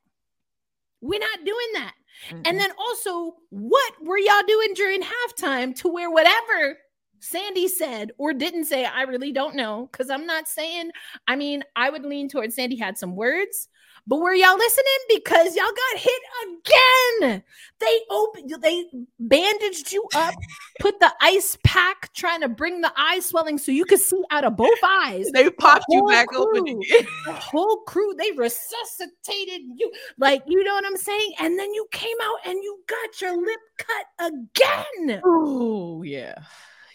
[1.02, 1.94] We're not doing that.
[2.30, 2.42] Mm-hmm.
[2.46, 6.78] And then also, what were y'all doing during halftime to where whatever
[7.20, 9.90] Sandy said or didn't say, I really don't know.
[9.92, 10.92] Cause I'm not saying,
[11.28, 13.70] I mean, I would lean towards Sandy had some words,
[14.08, 14.86] but were y'all listening?
[15.10, 17.44] Because y'all got hit again.
[17.80, 18.86] They opened, they
[19.20, 20.34] bandaged you up,
[20.80, 24.46] put the ice pack trying to bring the eye swelling so you could see out
[24.46, 25.28] of both eyes.
[25.34, 27.08] They popped the you back crew, open again.
[27.26, 29.92] the whole crew, they resuscitated you.
[30.18, 31.34] Like, you know what I'm saying?
[31.40, 35.22] And then you came out and you got your lip cut again.
[35.26, 36.36] Oh, yeah.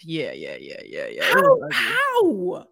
[0.04, 1.24] Yeah, yeah, yeah, yeah, yeah.
[1.24, 1.58] How?
[1.70, 2.66] How?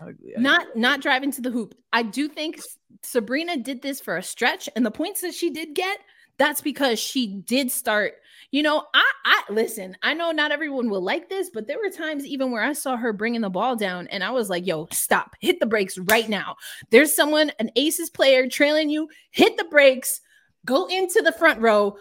[0.00, 1.74] Ugly, not not driving to the hoop.
[1.92, 2.60] I do think
[3.02, 5.98] Sabrina did this for a stretch, and the points that she did get,
[6.38, 8.14] that's because she did start.
[8.50, 9.96] You know, I I listen.
[10.02, 12.96] I know not everyone will like this, but there were times even where I saw
[12.96, 15.34] her bringing the ball down, and I was like, "Yo, stop!
[15.40, 16.56] Hit the brakes right now!
[16.90, 19.08] There's someone, an Aces player, trailing you.
[19.30, 20.20] Hit the brakes.
[20.64, 21.96] Go into the front row.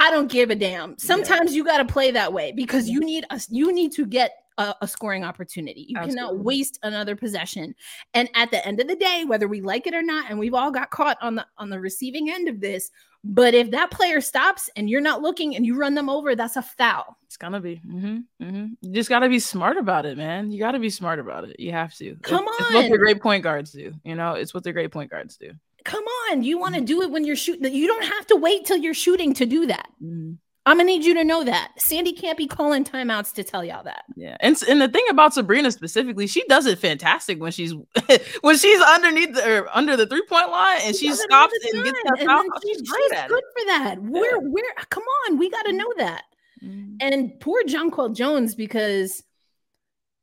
[0.00, 0.98] I don't give a damn.
[0.98, 1.56] Sometimes yeah.
[1.56, 3.46] you got to play that way because you need us.
[3.50, 5.86] You need to get a, a scoring opportunity.
[5.88, 6.16] You Absolutely.
[6.16, 7.74] cannot waste another possession.
[8.14, 10.54] And at the end of the day, whether we like it or not, and we've
[10.54, 12.90] all got caught on the on the receiving end of this,
[13.22, 16.56] but if that player stops and you're not looking and you run them over, that's
[16.56, 17.18] a foul.
[17.26, 17.82] It's gonna be.
[17.86, 18.66] Mm-hmm, mm-hmm.
[18.80, 20.50] You just gotta be smart about it, man.
[20.50, 21.60] You gotta be smart about it.
[21.60, 22.16] You have to.
[22.22, 22.66] Come it's, on.
[22.66, 23.92] It's what the great point guards do.
[24.04, 25.52] You know, it's what the great point guards do.
[25.84, 26.42] Come on.
[26.42, 26.86] You want to mm-hmm.
[26.86, 27.72] do it when you're shooting.
[27.72, 29.88] You don't have to wait till you're shooting to do that.
[30.02, 30.32] Mm-hmm.
[30.66, 33.82] I'm gonna need you to know that Sandy can't be calling timeouts to tell y'all
[33.84, 34.04] that.
[34.14, 37.72] Yeah, and and the thing about Sabrina specifically, she does it fantastic when she's
[38.42, 41.82] when she's underneath the, or under the three point line and she, she stops and
[41.82, 42.44] gets that foul.
[42.62, 43.94] She's, she's great she's good for that.
[43.94, 44.10] Yeah.
[44.10, 46.24] We're we're come on, we got to know that.
[46.62, 46.96] Mm-hmm.
[47.00, 49.22] And poor Jonquel Jones because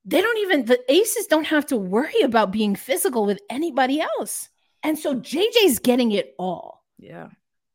[0.06, 4.50] they don't even the aces don't have to worry about being physical with anybody else,
[4.88, 6.86] and so JJ's getting it all.
[6.98, 7.28] Yeah.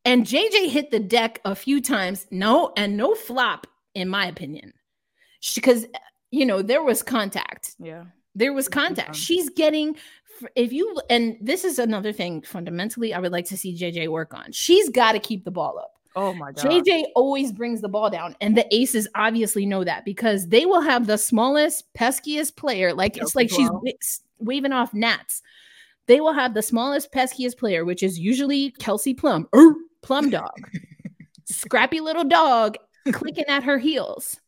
[0.07, 2.27] And JJ hit the deck a few times.
[2.31, 4.73] No, and no flop, in my opinion.
[5.55, 5.87] Because,
[6.31, 7.75] you know, there was contact.
[7.79, 8.05] Yeah.
[8.35, 9.15] There was contact.
[9.15, 9.95] She's getting,
[10.57, 14.33] if you, and this is another thing fundamentally, I would like to see JJ work
[14.33, 14.51] on.
[14.53, 15.99] She's got to keep the ball up.
[16.17, 16.65] Oh my God.
[16.65, 18.37] JJ always brings the ball down.
[18.41, 22.95] And the aces obviously know that because they will have the smallest, peskiest player.
[22.95, 23.69] Like it's like she's
[24.39, 25.43] waving off gnats.
[26.13, 29.49] They will have the smallest, peskiest player, which is usually Kelsey Plum.
[30.03, 30.61] Plum Dog,
[31.47, 32.77] scrappy little dog
[33.13, 34.39] clicking at her heels.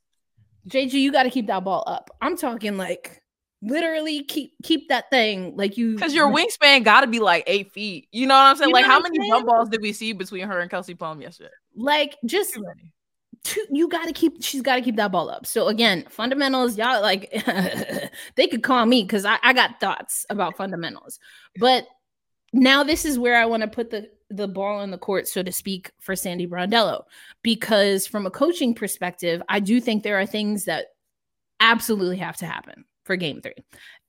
[0.69, 2.11] JJ, you got to keep that ball up.
[2.21, 3.23] I'm talking like
[3.63, 7.73] literally keep keep that thing like you because your wingspan got to be like eight
[7.73, 8.09] feet.
[8.13, 8.69] You know what I'm saying?
[8.69, 11.49] You like how many jump balls did we see between her and Kelsey Plum yesterday?
[11.75, 12.59] Like just
[13.45, 14.43] two, you got to keep.
[14.43, 15.47] She's got to keep that ball up.
[15.47, 17.31] So again, fundamentals, y'all like
[18.35, 21.21] they could call me because I, I got thoughts about fundamentals,
[21.59, 21.87] but
[22.53, 25.43] now this is where I want to put the the ball on the court, so
[25.43, 27.03] to speak, for Sandy Brondello.
[27.43, 30.87] Because from a coaching perspective, I do think there are things that
[31.61, 33.55] absolutely have to happen for game three.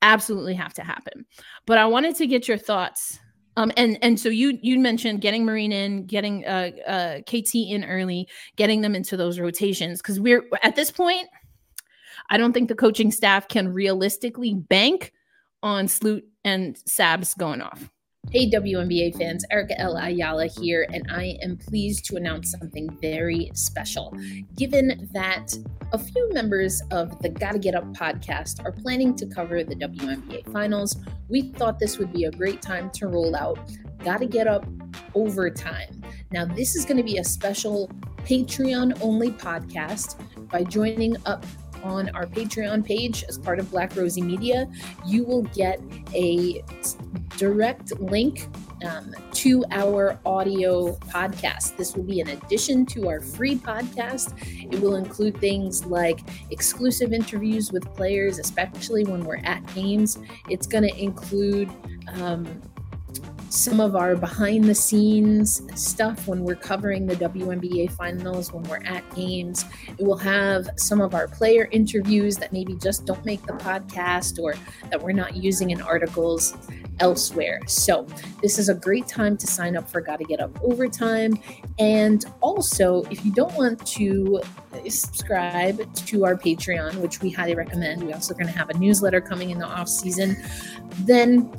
[0.01, 1.25] Absolutely have to happen.
[1.65, 3.19] But I wanted to get your thoughts.
[3.57, 7.85] Um, and and so you you mentioned getting Marine in, getting uh, uh, KT in
[7.85, 11.27] early, getting them into those rotations because we're at this point.
[12.29, 15.13] I don't think the coaching staff can realistically bank
[15.63, 17.89] on Sloot and Sabs going off.
[18.31, 19.95] Hey, WNBA fans, Erica L.
[19.97, 24.13] Ayala here, and I am pleased to announce something very special.
[24.55, 25.53] Given that
[25.93, 30.51] a few members of the Gotta Get Up podcast are planning to cover the WNBA
[30.51, 30.97] finals,
[31.29, 33.57] we thought this would be a great time to roll out
[34.03, 34.65] Gotta Get Up
[35.13, 36.01] Overtime.
[36.31, 37.89] Now, this is going to be a special
[38.25, 40.21] Patreon only podcast.
[40.49, 41.45] By joining up
[41.85, 44.67] on our Patreon page as part of Black Rosie Media,
[45.05, 45.79] you will get
[46.13, 46.63] a
[47.37, 48.47] direct link
[48.83, 51.77] um, to our audio podcast.
[51.77, 54.33] This will be in addition to our free podcast.
[54.71, 56.19] It will include things like
[56.49, 60.17] exclusive interviews with players, especially when we're at games.
[60.49, 61.69] It's going to include
[62.07, 62.61] um,
[63.49, 68.83] some of our behind the scenes stuff when we're covering the WNBA finals, when we're
[68.85, 69.65] at games.
[69.97, 74.41] It will have some of our player interviews that maybe just don't make the podcast
[74.41, 74.55] or
[74.89, 76.57] that we're not using in articles
[76.99, 77.59] elsewhere.
[77.67, 78.07] So,
[78.41, 81.39] this is a great time to sign up for Gotta Get Up Overtime.
[81.79, 84.41] And also, if you don't want to
[84.89, 89.21] subscribe to our Patreon, which we highly recommend, we also going to have a newsletter
[89.21, 90.37] coming in the off season,
[90.99, 91.51] then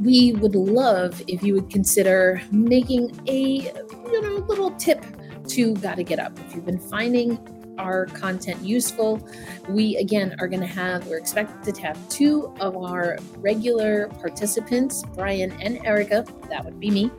[0.00, 5.04] we would love if you would consider making a you know little tip
[5.48, 6.38] to gotta get up.
[6.40, 7.38] If you've been finding
[7.78, 9.26] our content useful
[9.68, 15.04] we again are going to have we're expected to have two of our regular participants
[15.14, 17.10] brian and erica that would be me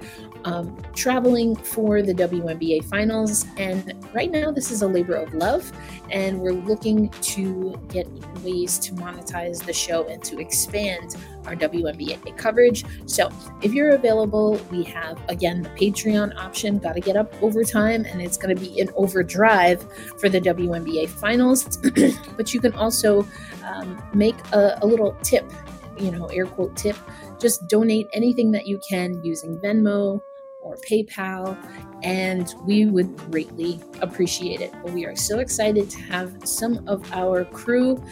[0.45, 3.45] um, traveling for the WNBA finals.
[3.57, 5.71] And right now, this is a labor of love,
[6.09, 8.07] and we're looking to get
[8.43, 12.85] ways to monetize the show and to expand our WNBA coverage.
[13.05, 13.29] So
[13.61, 18.21] if you're available, we have again the Patreon option, got to get up overtime, and
[18.21, 19.85] it's going to be in overdrive
[20.19, 21.77] for the WNBA finals.
[22.37, 23.27] but you can also
[23.65, 25.51] um, make a, a little tip,
[25.97, 26.95] you know, air quote tip
[27.39, 30.21] just donate anything that you can using Venmo,
[30.61, 31.57] or PayPal,
[32.03, 34.73] and we would greatly appreciate it.
[34.85, 38.03] We are so excited to have some of our crew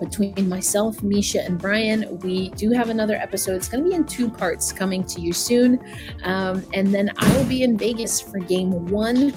[0.00, 2.18] between myself, Misha, and Brian.
[2.20, 3.56] We do have another episode.
[3.56, 5.80] It's going to be in two parts coming to you soon.
[6.24, 9.32] Um, and then I will be in Vegas for game one,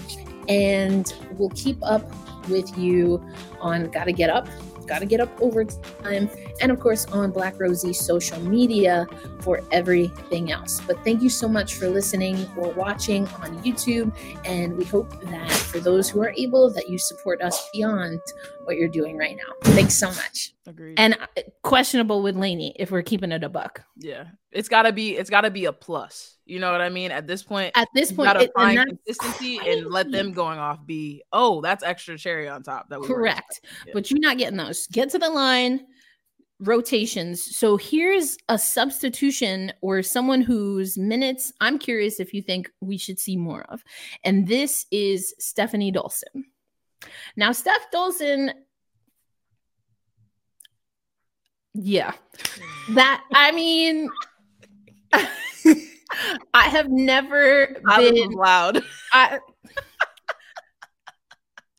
[0.48, 2.10] and we'll keep up
[2.50, 3.24] with you
[3.60, 4.48] on Gotta Get Up
[4.88, 6.30] Got to get up overtime,
[6.62, 9.06] and of course on Black Rosie social media
[9.41, 10.82] for everything else.
[10.82, 15.52] But thank you so much for listening or watching on YouTube, and we hope that
[15.52, 18.19] for those who are able, that you support us beyond
[18.63, 19.54] what you're doing right now.
[19.73, 20.54] Thanks so much.
[20.65, 21.00] Agreed.
[21.00, 23.84] And uh, questionable with Laney if we're keeping it a buck.
[23.97, 25.17] Yeah, it's gotta be.
[25.17, 26.37] It's gotta be a plus.
[26.48, 27.12] You know what I mean?
[27.12, 30.60] At this point, At this point, gotta it- find and consistency and let them going
[30.60, 31.22] off be.
[31.34, 32.90] Oh, that's extra cherry on top.
[32.90, 33.62] That we Correct.
[33.86, 33.94] Yeah.
[33.94, 34.88] But you're not getting those.
[34.88, 35.86] Get to the line,
[36.60, 37.56] rotations.
[37.58, 43.20] So here's a substitution or someone whose minutes I'm curious if you think we should
[43.20, 43.84] see more of.
[44.24, 46.46] And this is Stephanie Dolson.
[47.36, 48.54] Now, Steph Dolson,
[51.76, 52.14] yeah,
[52.96, 54.10] that I mean,
[56.53, 58.84] have never I been loud.
[59.13, 59.39] I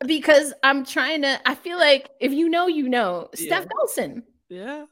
[0.05, 1.39] because I'm trying to.
[1.49, 3.29] I feel like if you know, you know.
[3.35, 3.69] Steph Yeah.
[4.05, 4.23] Dolson.
[4.49, 4.85] Yeah.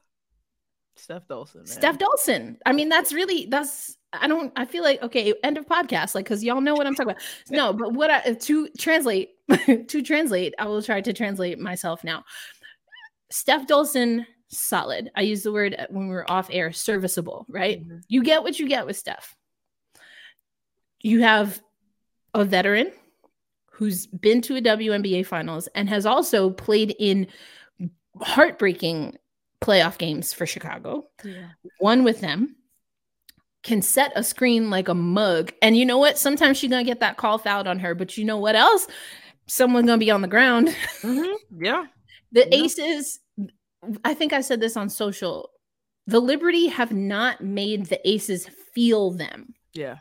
[0.95, 1.55] Steph Dolson.
[1.57, 1.65] Man.
[1.67, 2.57] Steph Dolson.
[2.65, 3.95] I mean, that's really that's.
[4.13, 4.51] I don't.
[4.55, 5.33] I feel like okay.
[5.43, 6.15] End of podcast.
[6.15, 7.21] Like, cause y'all know what I'm talking about.
[7.49, 9.29] No, but what I to translate
[9.87, 12.23] to translate, I will try to translate myself now.
[13.31, 15.11] Steph Dolson, solid.
[15.15, 17.45] I use the word when we were off air, serviceable.
[17.49, 17.85] Right.
[17.87, 18.01] Mhm.
[18.07, 19.35] You get what you get with Steph.
[21.01, 21.61] You have
[22.33, 22.91] a veteran
[23.71, 27.27] who's been to a WNBA finals and has also played in
[28.21, 29.17] heartbreaking
[29.61, 31.07] playoff games for Chicago.
[31.23, 31.49] Yeah.
[31.79, 32.55] One with them
[33.63, 35.51] can set a screen like a mug.
[35.61, 36.17] And you know what?
[36.17, 38.87] Sometimes she's gonna get that call fouled on her, but you know what else?
[39.47, 40.69] Someone gonna be on the ground.
[41.01, 41.35] Mhm.
[41.59, 41.85] Yeah.
[42.31, 42.63] The Yeah.
[42.63, 43.19] aces,
[44.03, 45.51] I think I said this on social.
[46.07, 49.53] The Liberty have not made the aces feel them.
[49.73, 49.97] Yeah.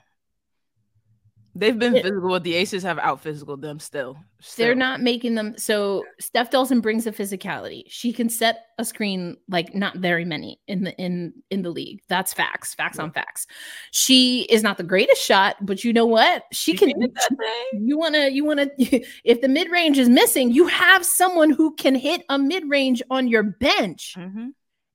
[1.58, 2.02] They've been Yeah.
[2.02, 4.18] physical, but the Aces have out physical them still.
[4.56, 5.54] They're not making them.
[5.56, 7.84] So Steph Dolson brings the physicality.
[7.88, 12.00] She can set a screen like not very many in the in in the league.
[12.08, 12.74] That's facts.
[12.74, 13.04] Facts Yeah.
[13.04, 13.46] on facts.
[13.92, 16.44] She is not the greatest shot, but you know what?
[16.52, 16.88] She You can.
[17.00, 17.86] hit that thing.
[17.86, 18.68] You wanna you wanna
[19.24, 23.02] if the mid range is missing, you have someone who can hit a mid range
[23.10, 24.14] on your bench.
[24.18, 24.50] Mhm.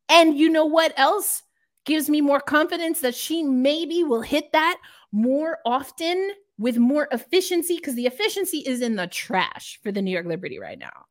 [0.10, 1.42] And you know what else
[1.86, 4.78] gives me more confidence that she maybe will hit that
[5.12, 10.12] more often with more efficiency because the efficiency is in the trash for the New
[10.12, 11.06] York Liberty right now.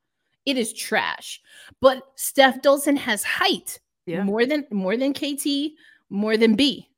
[0.47, 1.41] It is trash.
[1.81, 4.23] But Steph Dolson has height Yeah.
[4.23, 5.75] more than more than KT,
[6.09, 6.89] more than B.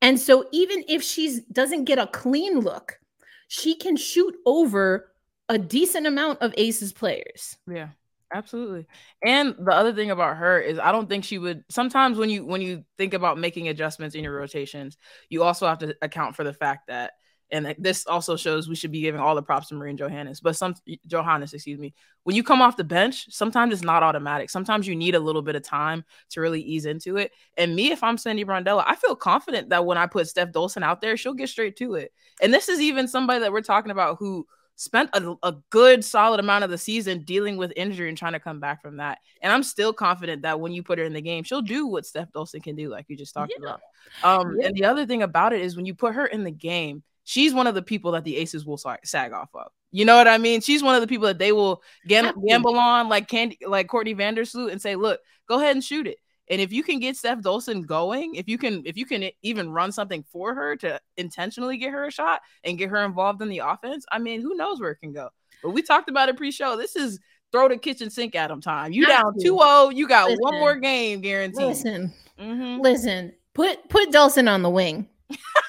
[0.00, 3.00] And so even if she doesn't get a clean look,
[3.48, 5.12] she can shoot over
[5.48, 7.56] a decent amount of Aces players.
[7.68, 7.88] Yeah,
[8.32, 8.86] absolutely.
[9.24, 12.44] And the other thing about her is I don't think she would sometimes when you
[12.46, 14.96] when you think about making adjustments in your rotations,
[15.28, 17.14] you also have to account for the fact that
[17.50, 20.56] and this also shows we should be giving all the props to Marine Johannes, but
[20.56, 20.74] some
[21.06, 21.94] Johannes, excuse me.
[22.24, 24.50] When you come off the bench, sometimes it's not automatic.
[24.50, 27.32] Sometimes you need a little bit of time to really ease into it.
[27.56, 30.82] And me, if I'm Sandy Brondello, I feel confident that when I put Steph Dolson
[30.82, 32.12] out there, she'll get straight to it.
[32.42, 36.38] And this is even somebody that we're talking about who spent a, a good solid
[36.38, 39.18] amount of the season dealing with injury and trying to come back from that.
[39.40, 42.04] And I'm still confident that when you put her in the game, she'll do what
[42.06, 43.68] Steph Dolson can do, like you just talked Yeah.
[43.68, 43.80] about.
[44.22, 44.66] Um, Yeah.
[44.66, 47.52] and the other thing about it is when you put her in the game, she's
[47.52, 49.70] one of the people that the Aces will sag, off of.
[49.90, 50.60] You know what I mean?
[50.60, 54.70] She's one of the people that they will gamble on, like Candy, like Courtney Vandersloot,
[54.72, 57.84] and say, "Look, go ahead and shoot it." And if you can get Steph Dolson
[57.84, 61.90] going, if you can, if you can even run something for her to intentionally get
[61.90, 64.92] her a shot and get her involved in the offense, I mean, who knows where
[64.92, 65.30] it can go?
[65.62, 66.76] But we talked about it pre-show.
[66.76, 67.18] This is
[67.50, 68.92] throw the kitchen sink at them time.
[68.92, 69.58] You down Absolutely.
[69.58, 71.64] 2-0, you got one more game guaranteed.
[71.66, 72.80] Listen, Mhm.
[72.80, 75.08] listen, put put Dolson on the wing.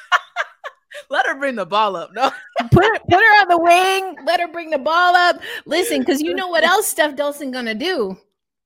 [1.10, 2.12] Let her bring the ball up.
[2.13, 2.31] No.
[2.71, 4.17] Put her, put her on the wing.
[4.25, 5.39] Let her bring the ball up.
[5.65, 8.17] Listen, because you know what else Steph Dolson gonna do?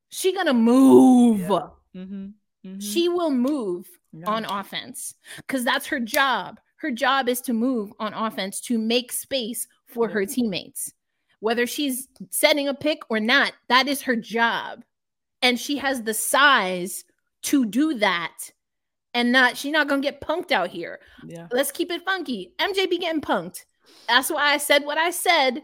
[0.09, 1.41] She gonna move.
[1.41, 1.67] Yeah.
[1.95, 2.79] Mm-hmm.
[2.79, 4.29] She will move Yeah.
[4.29, 6.59] on offense because that's her job.
[6.77, 10.93] Her job is to move on offense to make space for her teammates.
[11.39, 14.83] Whether she's setting a pick or not, that is her job.
[15.41, 17.03] And she has the size
[17.43, 18.51] to do that.
[19.13, 20.99] And not she's not gonna get punked out here.
[21.25, 21.47] yeah.
[21.51, 22.53] Let's keep it funky.
[22.59, 23.65] MJ be getting punked.
[24.07, 25.61] That's why I said what I said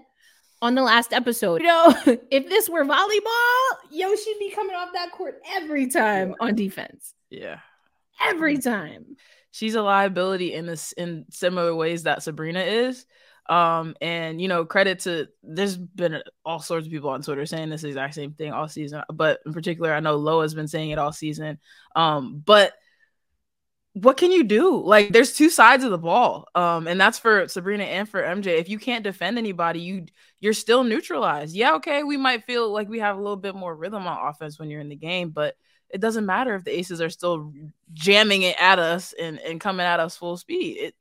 [0.62, 1.62] on the last episode.
[1.62, 1.96] You know,
[2.32, 7.14] if this were volleyball, yo, she'd be coming off that court every time on defense.
[7.30, 7.60] Yeah.
[8.22, 9.16] Every time.
[9.52, 13.06] she's a liability in this in similar ways that Sabrina is.
[13.50, 17.70] Um, and you know, credit to there's been all sorts of people on Twitter saying
[17.70, 21.00] this exact same thing all season, but in particular, I know Loa's been saying it
[21.00, 21.60] all season.
[21.96, 22.74] Um, but
[24.04, 24.82] what can you do?
[24.84, 26.48] Like there's two sides of the ball.
[26.56, 28.60] Um, and that's for Sabrina and for MJ.
[28.60, 30.06] If you can't defend anybody, you
[30.40, 31.56] you're still neutralized.
[31.56, 34.60] Yeah, okay, we might feel like we have a little bit more rhythm on offense
[34.60, 35.56] when you're in the game, but
[35.90, 37.52] it doesn't matter if the aces are still
[37.94, 40.78] jamming it at us and, and coming at us full speed.
[40.78, 40.96] It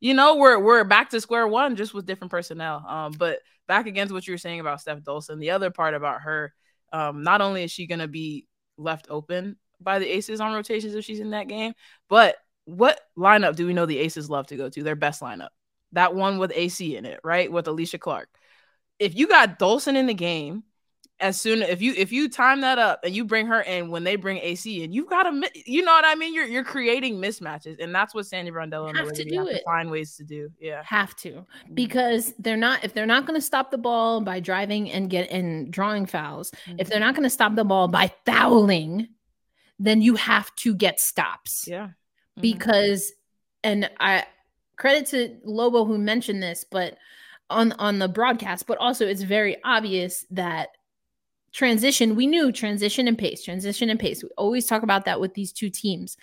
[0.00, 2.84] you know, we're we're back to square one just with different personnel.
[2.86, 6.22] Um, but back against what you were saying about Steph Dolson, the other part about
[6.22, 6.52] her,
[6.92, 8.46] um, not only is she gonna be
[8.76, 11.74] left open by the Aces on rotations if she's in that game.
[12.08, 14.82] But what lineup do we know the Aces love to go to?
[14.82, 15.48] Their best lineup.
[15.92, 17.50] That one with AC in it, right?
[17.50, 18.28] With Alysha Clark.
[18.98, 20.64] If you got Dolson in the game,
[21.18, 24.04] as soon if you if you time that up and you bring her in when
[24.04, 26.34] they bring AC in, you've got to you know what I mean.
[26.34, 29.58] You're you're creating mismatches, and that's what Sandy Brondello have to do have it.
[29.58, 30.50] To find ways to do.
[30.60, 31.74] Yeah, have to mm-hmm.
[31.74, 35.30] because they're not if they're not going to stop the ball by driving and get
[35.30, 36.50] and drawing fouls.
[36.66, 36.80] Mm-hmm.
[36.80, 39.08] If they're not going to stop the ball by fouling,
[39.78, 41.64] then you have to get stops.
[41.66, 41.86] Yeah.
[41.86, 42.40] Mm-hmm.
[42.40, 43.12] Because
[43.62, 44.24] and I
[44.76, 46.96] credit to Lobo who mentioned this, but
[47.50, 50.70] on on the broadcast, but also it's very obvious that
[51.52, 54.22] transition, we knew transition and pace, transition and pace.
[54.22, 56.16] We always talk about that with these two teams.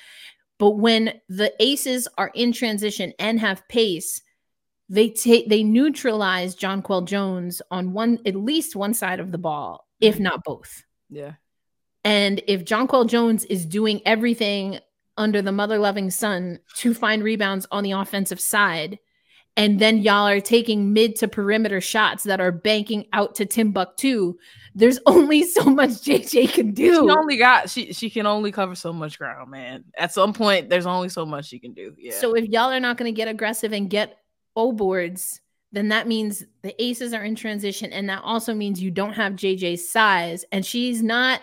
[0.60, 4.22] But when the aces are in transition and have pace,
[4.90, 9.88] they take they neutralize Jonquel Jones on one at least one side of the ball,
[10.00, 10.24] if mm-hmm.
[10.24, 10.84] not both.
[11.10, 11.34] Yeah.
[12.04, 14.80] And if Jonquel Jones is doing everything
[15.18, 19.00] under the mother loving sun to find rebounds on the offensive side,
[19.56, 24.34] and then y'all are taking mid to perimeter shots that are banking out to Timbuktu,
[24.74, 26.94] there's only so much JJ can do.
[26.94, 29.84] She only got she she can only cover so much ground, man.
[29.98, 31.94] At some point, there's only so much she can do.
[31.98, 32.14] Yeah.
[32.20, 34.18] So if y'all are not going to get aggressive and get
[34.56, 35.40] O boards,
[35.72, 39.34] then that means the aces are in transition, and that also means you don't have
[39.34, 41.42] JJ's size, and she's not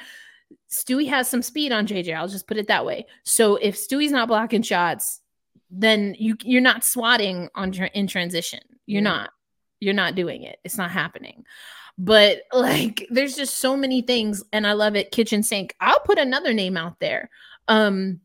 [0.71, 2.15] Stewie has some speed on JJ.
[2.15, 3.07] I'll just put it that way.
[3.25, 5.21] So if Stewie's not blocking shots,
[5.71, 8.61] then you you're not swatting on in transition.
[8.87, 9.11] You're yeah.
[9.11, 9.31] not.
[9.81, 10.59] You're not doing it.
[10.65, 11.45] It's not happening.
[11.99, 15.75] But like there's just so many things and I love it kitchen sink.
[15.81, 17.31] I'll put another name out there.
[17.69, 18.21] Um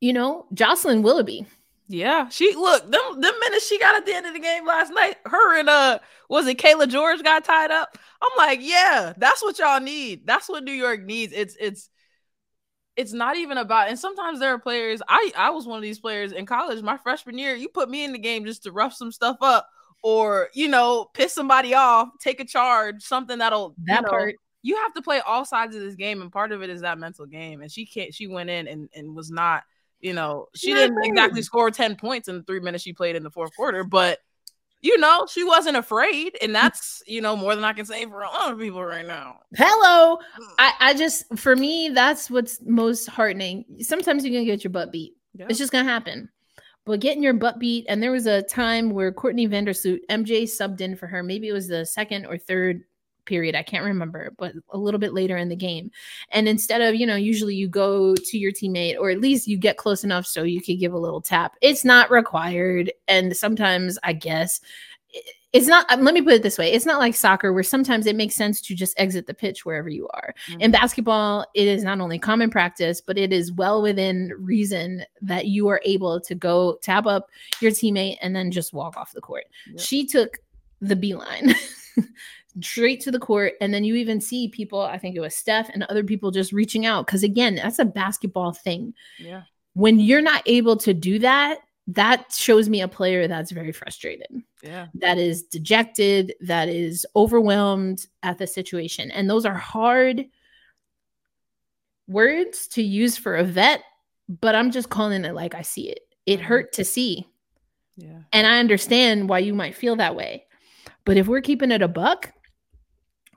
[0.00, 1.46] you know, Jocelyn Willoughby.
[1.88, 4.92] Yeah, she look them them minutes she got at the end of the game last
[4.92, 5.16] night.
[5.26, 7.98] Her and uh was it Cayla George got tied up?
[8.22, 10.26] I'm like, yeah, that's what y'all need.
[10.26, 11.32] That's what New York needs.
[11.34, 11.90] It's it's
[12.96, 15.02] it's not even about and sometimes there are players.
[15.08, 17.54] I I was one of these players in college, my freshman year.
[17.54, 19.68] You put me in the game just to rough some stuff up
[20.02, 24.34] or you know, piss somebody off, take a charge, something that'll that you know, part
[24.62, 26.98] you have to play all sides of this game, and part of it is that
[26.98, 27.60] mental game.
[27.60, 29.64] And she can't she went in and, and was not
[30.02, 33.22] you know, she didn't exactly score 10 points in the three minutes she played in
[33.22, 34.18] the fourth quarter, but
[34.82, 36.36] you know, she wasn't afraid.
[36.42, 39.06] And that's, you know, more than I can say for a lot of people right
[39.06, 39.38] now.
[39.56, 40.16] Hello.
[40.16, 40.54] Mm.
[40.58, 43.64] I, I just, for me, that's what's most heartening.
[43.78, 45.14] Sometimes you're going to get your butt beat.
[45.34, 45.46] Yeah.
[45.48, 46.28] It's just going to happen.
[46.84, 50.80] But getting your butt beat, and there was a time where Courtney Vandersloot, MJ subbed
[50.80, 51.22] in for her.
[51.22, 52.82] Maybe it was the second or third
[53.24, 53.54] period.
[53.54, 55.90] I can't remember, but a little bit later in the game.
[56.30, 59.56] And instead of, you know, usually you go to your teammate or at least you
[59.56, 61.56] get close enough so you could give a little tap.
[61.60, 62.92] It's not required.
[63.08, 64.60] And sometimes I guess
[65.52, 68.16] it's not let me put it this way it's not like soccer where sometimes it
[68.16, 70.60] makes sense to just exit the pitch wherever you are mm-hmm.
[70.60, 75.46] in basketball it is not only common practice but it is well within reason that
[75.46, 77.28] you are able to go tap up
[77.60, 79.80] your teammate and then just walk off the court yep.
[79.80, 80.38] she took
[80.80, 81.54] the beeline
[82.60, 83.54] straight to the court.
[83.60, 86.52] And then you even see people, I think it was Steph and other people just
[86.52, 87.06] reaching out.
[87.06, 88.94] Cause again, that's a basketball thing.
[89.18, 89.42] Yeah.
[89.74, 94.28] When you're not able to do that, that shows me a player that's very frustrated.
[94.62, 94.86] Yeah.
[94.94, 99.10] That is dejected, that is overwhelmed at the situation.
[99.10, 100.26] And those are hard
[102.06, 103.82] words to use for a vet,
[104.28, 106.00] but I'm just calling it like I see it.
[106.26, 106.46] It mm-hmm.
[106.46, 107.26] hurt to see.
[107.96, 108.20] Yeah.
[108.32, 110.46] And I understand why you might feel that way.
[111.04, 112.32] But if we're keeping it a buck,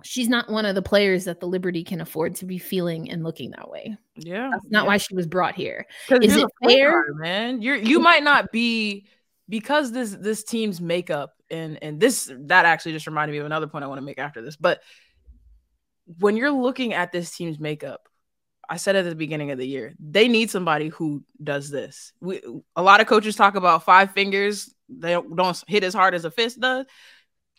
[0.06, 3.24] she's not one of the players that the Liberty can afford to be feeling and
[3.24, 3.98] looking that way.
[4.16, 4.88] Yeah, that's not yeah.
[4.88, 5.86] why she was brought here.
[6.22, 7.62] Is it fair, man?
[7.62, 9.08] You're you might not be
[9.50, 13.68] because this this team's makeup and and this that actually just reminded me of another
[13.68, 14.56] point I want to make after this.
[14.56, 14.82] But
[16.20, 18.08] when you're looking at this team's makeup,
[18.70, 22.14] I said at the beginning of the year, they need somebody who does this.
[22.22, 22.42] We,
[22.76, 26.26] a lot of coaches talk about five fingers; they don't, don't hit as hard as
[26.26, 26.86] a fist does.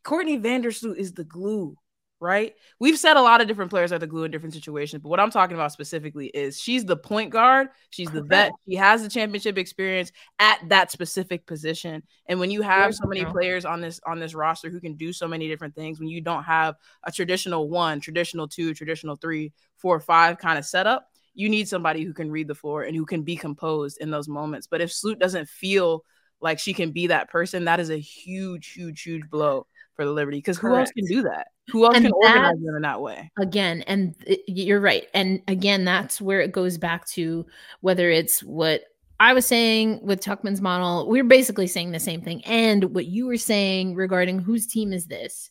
[0.05, 1.77] Courtney Vandersloot is the glue
[2.21, 2.55] right?
[2.81, 5.21] We've said a lot of different players are the glue in different situations, but what
[5.21, 9.09] I'm talking about specifically is she's the point guard, she's the vet, she has the
[9.09, 12.03] championship experience at that specific position.
[12.27, 15.13] And when you have so many players on this on this roster who can do
[15.13, 19.53] so many different things, when you don't have a traditional one, traditional two, traditional three,
[19.77, 23.05] four, five kind of setup, you need somebody who can read the floor and who
[23.05, 24.67] can be composed in those moments.
[24.67, 26.03] But if Sloot doesn't feel
[26.41, 29.67] like she can be that person, that is a huge, huge, huge blow
[29.97, 30.39] for the Liberty.
[30.39, 31.49] Because who else can do that?
[31.69, 33.31] Who else and can that, organize them in that way?
[33.39, 34.15] Again, and
[34.47, 35.09] you're right.
[35.15, 37.47] And again, that's where it goes back to
[37.81, 38.85] whether it's what
[39.19, 42.45] I was saying with Tuckman's model, we are basically saying the same thing.
[42.45, 45.51] And what you were saying regarding whose team is this?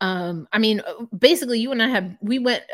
[0.00, 0.82] Um, I mean,
[1.16, 2.64] basically, you and I have we went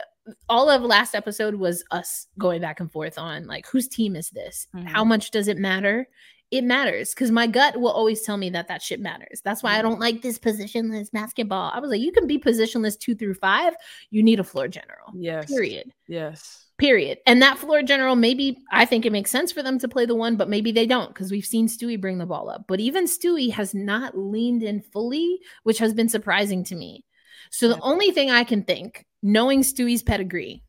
[0.49, 4.31] all of last episode was us going back and forth on like whose team is
[4.31, 4.67] this?
[4.75, 4.87] Mm-hmm.
[4.87, 6.09] How much does it matter?
[6.51, 9.41] It matters because my gut will always tell me that that shit matters.
[9.45, 11.71] That's why I don't like this positionless basketball.
[11.73, 13.75] I was like, you can be positionless two through five.
[14.11, 15.13] You need a floor general.
[15.15, 15.47] Yes.
[15.47, 15.93] Period.
[16.09, 17.19] Yes period.
[17.27, 20.15] And that floor general, maybe I think it makes sense for them to play the
[20.15, 22.65] one, but maybe they don't because we've seen Stewie bring the ball up.
[22.67, 27.05] But even Stewie has not leaned in fully, which has been surprising to me.
[27.51, 30.65] So the only thing I can think, knowing Stewie's pedigree,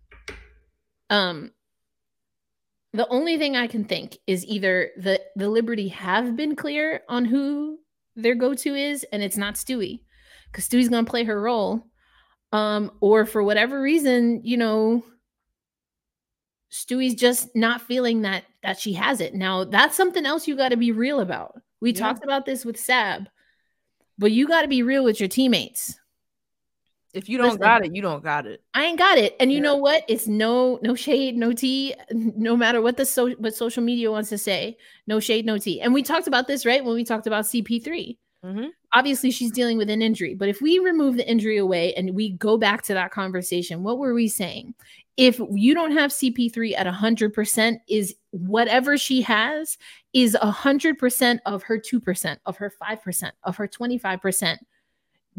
[1.09, 1.51] um,
[2.93, 7.25] the only thing I can think is either the the Liberty have been clear on
[7.25, 7.79] who
[8.15, 10.01] their go-to is, and it's not Stewie,
[10.51, 11.87] because Stewie's gonna play her role.
[12.53, 15.05] Um, or for whatever reason, you know,
[16.69, 19.33] Stewie's just not feeling that that she has it.
[19.33, 21.61] Now, that's something else you got to be real about.
[21.79, 21.99] We yeah.
[21.99, 23.29] talked about this with Sab,
[24.17, 25.97] but you got to be real with your teammates.
[27.13, 28.63] If you don't Listen, got it, you don't got it.
[28.73, 29.35] I ain't got it.
[29.39, 29.63] And you yeah.
[29.63, 30.03] know what?
[30.07, 34.29] It's no no shade, no tea, no matter what the so what social media wants
[34.29, 34.77] to say.
[35.07, 35.81] No shade, no tea.
[35.81, 36.83] And we talked about this, right?
[36.83, 38.17] When we talked about CP3.
[38.43, 38.65] Mm-hmm.
[38.93, 42.31] Obviously, she's dealing with an injury, but if we remove the injury away and we
[42.31, 44.73] go back to that conversation, what were we saying?
[45.17, 49.77] if you don't have CP3 at 100%, is whatever she has
[50.13, 54.57] is 100% of her 2%, of her 5%, of her 25%.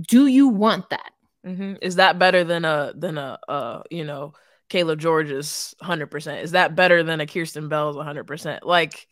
[0.09, 1.12] Do you want that?
[1.47, 1.74] Mm-hmm.
[1.82, 4.34] Is that better than a than a uh you know
[4.70, 6.43] Cayla George's 100%?
[6.43, 8.61] Is that better than a Kierstan Bell's 100%?
[8.62, 9.07] Like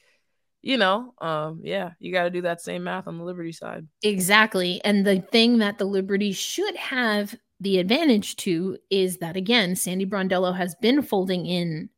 [0.62, 3.87] you know, um, yeah, you got to do that same math on the Liberty side.
[4.03, 4.81] Exactly.
[4.85, 10.07] And the thing that the Liberty should have the advantage to is that again, Sandy
[10.07, 11.89] Brondello has been folding in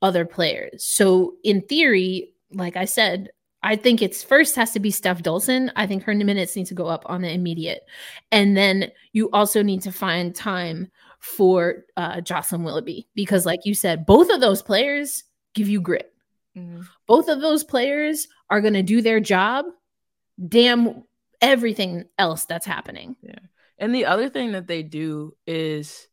[0.00, 0.84] other players.
[0.84, 3.30] So in theory, like I said,
[3.62, 5.70] I think it's first has to be Steph Dolson.
[5.74, 7.82] I think her minutes need to go up on the immediate.
[8.30, 13.74] And then you also need to find time for uh, Jocelyn Willoughby because, like you
[13.74, 16.12] said, both of those players give you grit.
[16.56, 16.82] Mm-hmm.
[17.06, 19.64] Both of those players are going to do their job.
[20.46, 21.02] Damn
[21.40, 23.16] everything else that's happening.
[23.22, 23.38] Yeah.
[23.78, 26.08] And the other thing that they do is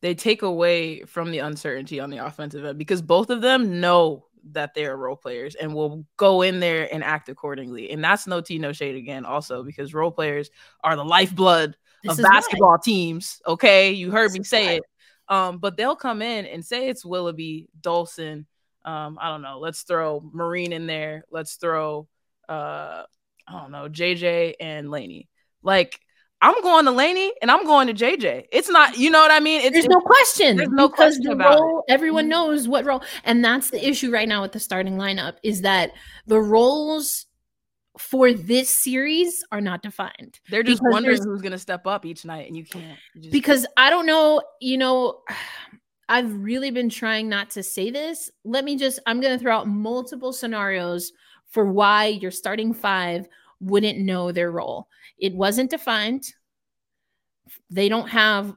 [0.00, 4.26] they take away from the uncertainty on the offensive end because both of them know
[4.52, 7.90] that they are role players and will go in there and act accordingly.
[7.90, 10.50] And that's no tea, no shade again, also because role players
[10.82, 12.82] are the lifeblood this of basketball right.
[12.82, 13.40] teams.
[13.46, 13.92] Okay.
[13.92, 14.76] You heard this me say right.
[14.78, 14.84] it.
[15.28, 18.46] Um, but they'll come in and say it's Willoughby, Dolson.
[18.84, 19.58] Um, I don't know.
[19.58, 21.24] Let's throw Marine in there.
[21.30, 22.08] Let's throw
[22.48, 23.04] uh
[23.46, 25.28] I don't know, JJ and Laney.
[25.62, 26.00] Like
[26.40, 28.44] I'm going to Laney and I'm going to JJ.
[28.52, 29.60] It's not, you know what I mean?
[29.60, 30.56] It's, there's no question.
[30.56, 31.92] There's no because question the role, it.
[31.92, 32.30] everyone mm-hmm.
[32.30, 35.92] knows what role, and that's the issue right now with the starting lineup is that
[36.26, 37.26] the roles
[37.98, 40.38] for this series are not defined.
[40.50, 42.98] They're just wondering who's going to step up each night, and you can't.
[43.14, 45.20] You just, because I don't know, you know.
[46.10, 48.30] I've really been trying not to say this.
[48.42, 51.12] Let me just, I'm going to throw out multiple scenarios
[51.50, 53.28] for why your starting five
[53.60, 54.87] wouldn't know their role.
[55.18, 56.24] It wasn't defined.
[57.70, 58.54] They don't have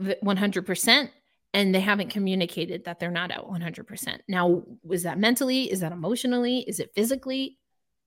[0.00, 1.10] 100%
[1.54, 4.18] and they haven't communicated that they're not at 100%.
[4.28, 5.70] Now, is that mentally?
[5.70, 6.60] Is that emotionally?
[6.60, 7.58] Is it physically?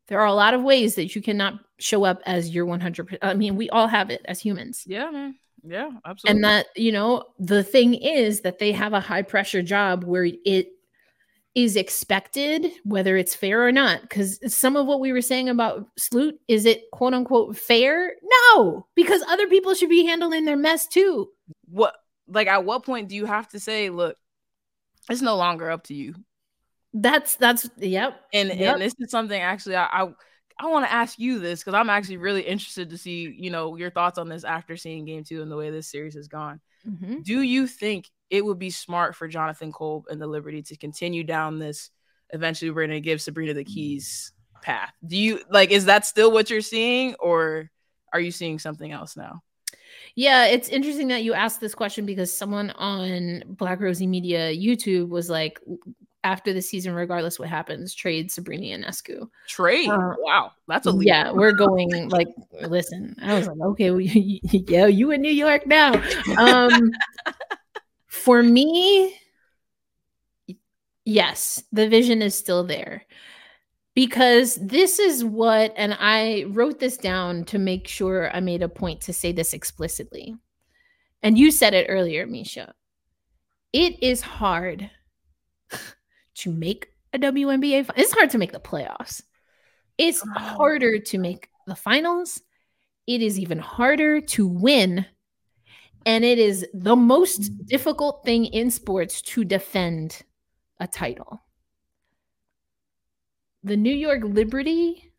[0.07, 3.17] There are a lot of ways that you cannot show up as your 100%.
[3.21, 4.83] I mean, we all have it as humans.
[4.85, 5.35] Yeah, man.
[5.63, 6.37] Yeah, absolutely.
[6.37, 10.23] And that, you know, the thing is that they have a high pressure job where
[10.45, 10.67] it
[11.63, 14.01] is expected, whether it's fair or not.
[14.01, 18.13] Because some of what we were saying about Sloot, is it quote unquote fair?
[18.53, 21.29] No, because other people should be handling their mess too.
[21.67, 21.95] What,
[22.27, 24.15] like, at what point do you have to say, look,
[25.09, 26.15] it's no longer up to you?
[26.93, 28.21] That's, that's, yep.
[28.31, 28.73] And, yep.
[28.73, 30.13] and this is something actually I, I
[30.61, 33.77] I want to ask you this because I'm actually really interested to see, you know,
[33.77, 36.59] your thoughts on this after seeing game two and the way this series has gone.
[36.85, 37.21] Mm-hmm.
[37.21, 41.23] Do you think it would be smart for Jonathan Kolb and the Liberty to continue
[41.23, 41.91] down this?
[42.31, 44.93] Eventually, we're going to give Sabrina the keys path.
[45.05, 47.71] Do you like, is that still what you're seeing, or
[48.13, 49.41] are you seeing something else now?
[50.15, 55.09] Yeah, it's interesting that you asked this question because someone on Black Rosie Media YouTube
[55.09, 55.59] was like,
[56.23, 59.29] after the season, regardless what happens, trade Sabrina Ionescu.
[59.47, 59.89] Trade?
[59.89, 61.07] Uh, wow, that's a leap.
[61.07, 61.31] yeah.
[61.31, 62.27] We're going like,
[62.67, 63.15] listen.
[63.21, 65.93] I was like, okay, well, yeah, you in New York now.
[66.37, 66.91] Um,
[68.09, 69.15] for me,
[71.09, 73.03] Yes, the vision is still there.
[73.95, 78.69] Because this is what, and I wrote this down to make sure I made a
[78.69, 80.35] point to say this explicitly.
[81.23, 82.75] And you said it earlier, Misha.
[83.73, 84.91] It is hard
[86.35, 87.89] to make a WNBA.
[87.97, 89.23] It's hard to make the playoffs.
[89.97, 90.39] It's oh.
[90.39, 92.39] harder to make the finals.
[93.07, 95.07] It is even harder to win.
[96.05, 97.67] And it is the most mm.
[97.67, 100.21] difficult thing in sports to defend
[100.79, 101.41] a title.
[103.63, 105.11] The New York Liberty,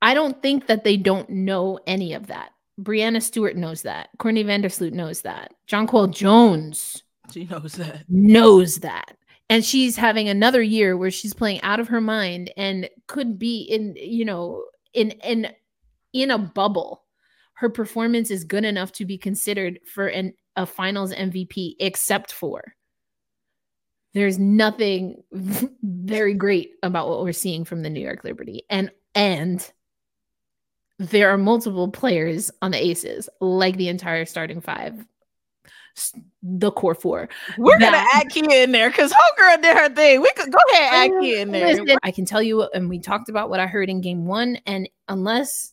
[0.00, 2.50] I don't think that they don't know any of that.
[2.80, 4.10] Breanna Stewart knows that.
[4.18, 5.52] Courtney Vandersloot knows that.
[5.66, 8.04] John Jonquel Jones she knows that.
[8.08, 9.16] Knows that.
[9.48, 13.62] And she's having another year where she's playing out of her mind and could be
[13.62, 15.48] in, you know, in in
[16.12, 17.01] in a bubble.
[17.62, 22.74] Her performance is good enough to be considered for an a finals MVP, except for
[24.14, 25.22] there's nothing
[25.84, 28.64] very great about what we're seeing from the New York Liberty.
[28.68, 29.72] And and
[30.98, 35.06] there are multiple players on the aces, like the entire starting five,
[36.42, 37.28] the core four.
[37.58, 40.20] We're that, gonna add Kiah in there because Hoker did her thing.
[40.20, 41.96] We could go ahead and add Kiah in there.
[42.02, 44.88] I can tell you, and we talked about what I heard in game one, and
[45.06, 45.71] unless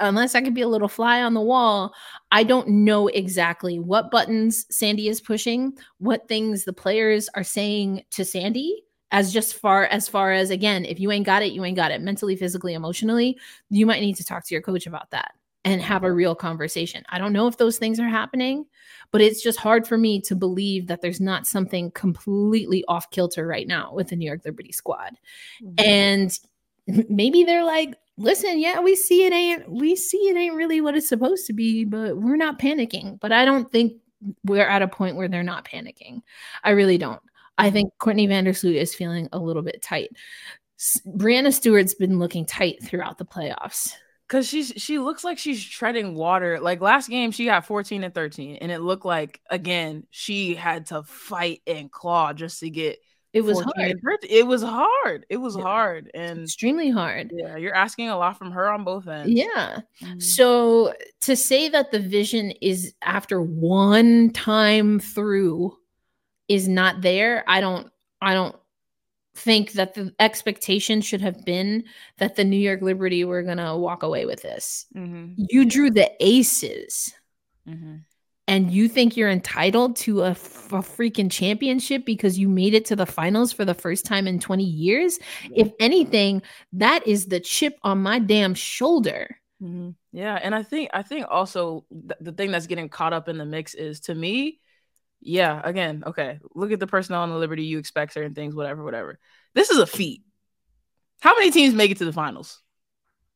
[0.00, 1.94] unless I could be a little fly on the wall,
[2.30, 8.04] I don't know exactly what buttons Sandy is pushing, what things the players are saying
[8.10, 11.64] to Sandy as just far as far as again if you ain't got it you
[11.64, 13.38] ain't got it mentally physically emotionally
[13.70, 15.32] you might need to talk to your coach about that
[15.64, 18.64] and have a real conversation i don't know if those things are happening
[19.10, 23.46] but it's just hard for me to believe that there's not something completely off kilter
[23.46, 25.18] right now with the new york liberty squad
[25.62, 25.74] mm-hmm.
[25.78, 26.38] and
[27.08, 30.96] maybe they're like listen yeah we see it ain't we see it ain't really what
[30.96, 33.94] it's supposed to be but we're not panicking but i don't think
[34.44, 36.20] we're at a point where they're not panicking
[36.62, 37.22] i really don't
[37.58, 40.10] I think Courtney Vandersloot is feeling a little bit tight.
[41.06, 43.92] Breanna Stewart's been looking tight throughout the playoffs.
[44.28, 46.58] Cause she's she looks like she's treading water.
[46.58, 50.86] Like last game, she got 14 and 13, and it looked like again she had
[50.86, 52.98] to fight and claw just to get
[53.32, 54.00] it was hard.
[54.22, 55.26] It was hard.
[55.30, 55.62] It was yeah.
[55.62, 57.32] hard and extremely hard.
[57.34, 59.30] Yeah, you're asking a lot from her on both ends.
[59.30, 59.80] Yeah.
[60.02, 60.20] Mm-hmm.
[60.20, 65.76] So to say that the vision is after one time through
[66.48, 68.56] is not there, I don't I don't
[69.34, 71.84] think that the expectation should have been
[72.18, 74.84] that the New York Liberty were going to walk away with this.
[74.94, 75.44] Mm-hmm.
[75.48, 77.14] You drew the aces.
[77.66, 77.96] Mm-hmm.
[78.48, 82.84] And you think you're entitled to a, f- a freaking championship because you made it
[82.86, 85.18] to the finals for the first time in 20 years?
[85.54, 89.36] If anything, that is the chip on my damn shoulder.
[89.62, 89.90] Mm-hmm.
[90.12, 93.38] Yeah, and I think I think also th- the thing that's getting caught up in
[93.38, 94.58] the mix is to me
[95.24, 96.40] yeah, again, okay.
[96.54, 97.64] Look at the personnel on the Liberty.
[97.64, 99.18] You expect certain things, whatever, whatever.
[99.54, 100.22] This is a feat.
[101.20, 102.60] How many teams make it to the finals?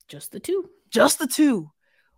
[0.08, 0.68] Just the two.
[0.90, 1.70] Just the two.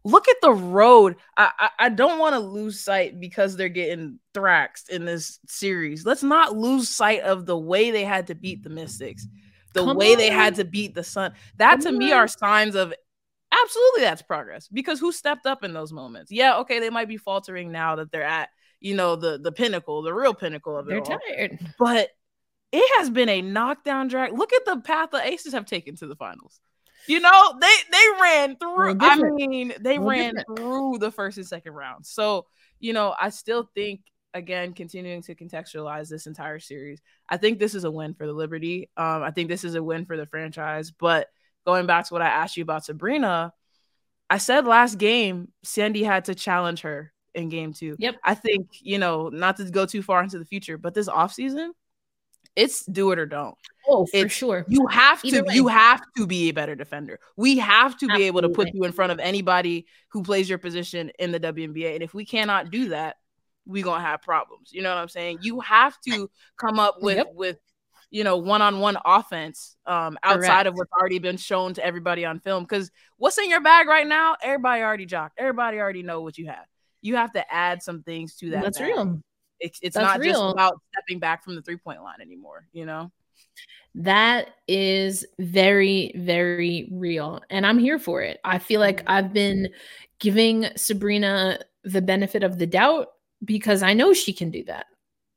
[0.05, 1.17] Look at the road.
[1.37, 6.07] I I, I don't want to lose sight because they're getting thraxed in this series.
[6.07, 9.27] Let's not lose sight of the way they had to beat the Mystics,
[9.75, 10.19] the Come way on.
[10.19, 11.33] they had to beat the Sun.
[11.57, 11.99] That Come to on.
[11.99, 12.95] me are signs of
[13.53, 16.31] absolutely that's progress because who stepped up in those moments?
[16.31, 20.03] Yeah, okay, they might be faltering now that they're at you know, the the pinnacle,
[20.03, 20.91] the real pinnacle of it.
[20.91, 21.21] They're all.
[21.29, 21.59] tired.
[21.79, 22.11] But
[22.71, 24.33] it has been a knockdown drag.
[24.33, 26.61] Look at the path the Aces have taken to the finals.
[27.09, 28.97] You know, they they ran through.
[29.01, 32.07] I mean, they ran through the first and second round.
[32.07, 32.47] So,
[32.79, 34.01] you know, I still think
[34.35, 38.33] again, continuing to contextualize this entire series, I think this is a win for the
[38.33, 38.91] Liberty.
[38.97, 40.91] Um, I think this is a win for the franchise.
[40.91, 41.29] But
[41.67, 43.53] going back to what I asked you about Sabrina,
[44.31, 47.97] I said last game, Sandy had to challenge her in game two.
[47.99, 48.17] Yep.
[48.25, 51.71] I think, you know, not to go too far into the future, but this offseason,
[52.59, 53.55] it's do it or don't.
[53.89, 54.65] Oh, for it's, sure.
[54.69, 55.55] You have to way.
[55.55, 57.21] you have to be a better defender.
[57.37, 58.19] We have to Absolutely.
[58.19, 61.41] be able to put you in front of anybody who plays your position in the
[61.41, 61.95] WNBA.
[61.95, 63.17] And if we cannot do that,
[63.65, 64.73] we're gonna have problems.
[64.73, 65.39] You know what I'm saying?
[65.43, 66.29] You have to
[66.59, 67.33] come up with yep.
[67.35, 67.59] with
[68.11, 70.67] you know one-on-one offense um outside Correct.
[70.69, 74.07] of what's already been shown to everybody on film because what's in your bag right
[74.07, 76.65] now everybody already jocked everybody already know what you have
[77.03, 78.63] you have to add some things to that.
[78.63, 78.89] That's bag.
[78.89, 79.23] real.
[79.61, 80.33] It's, it's That's not real.
[80.33, 83.11] just about stepping back from the three point line anymore, you know?
[83.95, 87.41] That is very, very real.
[87.51, 88.39] And I'm here for it.
[88.45, 89.11] I feel like mm-hmm.
[89.11, 89.71] I've been
[90.21, 93.09] giving Sabrina the benefit of the doubt
[93.45, 94.87] because I know she can do that.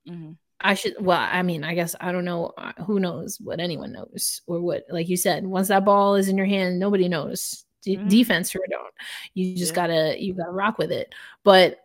[0.08, 0.34] Mm-hmm.
[0.64, 2.54] I should, well, I mean, I guess I don't know.
[2.58, 6.28] Uh, who knows what anyone knows or what, like you said, once that ball is
[6.28, 8.08] in your hand, nobody knows mm-hmm.
[8.08, 8.94] defense or don't.
[9.34, 9.76] You just yeah.
[9.76, 11.14] gotta you gotta rock with it.
[11.44, 11.80] But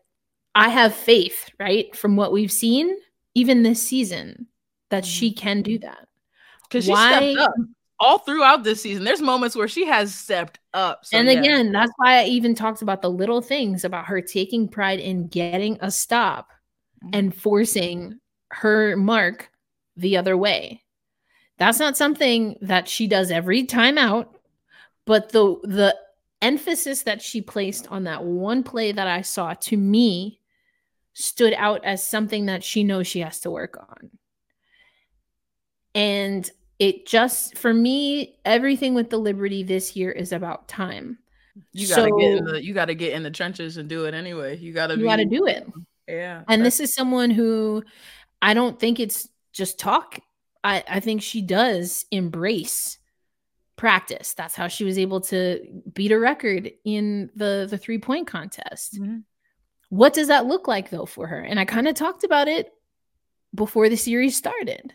[0.57, 2.97] I have faith, right, from what we've seen,
[3.35, 4.47] even this season,
[4.89, 5.39] that she mm-hmm.
[5.39, 6.09] can do that.
[6.63, 7.53] Because she stepped up
[8.01, 9.05] all throughout this season.
[9.05, 11.05] There's moments where she has stepped up.
[11.05, 14.67] So and again, that's why I even talked about the little things about her taking
[14.67, 16.49] pride in getting a stop
[17.05, 17.11] mm-hmm.
[17.13, 18.19] and forcing
[18.51, 19.51] her mark
[19.95, 20.83] the other way.
[21.59, 24.39] That's not something that she does every time out,
[25.05, 25.97] but the the
[26.43, 30.41] emphasis that she placed on that one play that I saw to me
[31.19, 34.11] stood out as something that she knows she has to work on.
[35.95, 36.49] And
[36.79, 41.19] it just for me, everything with the Liberty this year is about time.
[41.73, 44.12] You gotta so, get in the you gotta get in the trenches and do it
[44.12, 44.59] anyway.
[44.59, 45.67] You gotta you be, gotta do it.
[46.07, 46.43] Yeah.
[46.49, 47.83] And this is someone who
[48.43, 50.21] I don't think it's just talk.
[50.62, 52.99] I, I think she does embrace
[53.77, 54.35] practice.
[54.35, 59.01] That's how she was able to beat a record in the the three point contest.
[59.01, 59.21] Mm-hmm.
[59.89, 61.41] What does that look like though for her?
[61.41, 62.72] And I kind of talked about it
[63.55, 64.93] before the series started.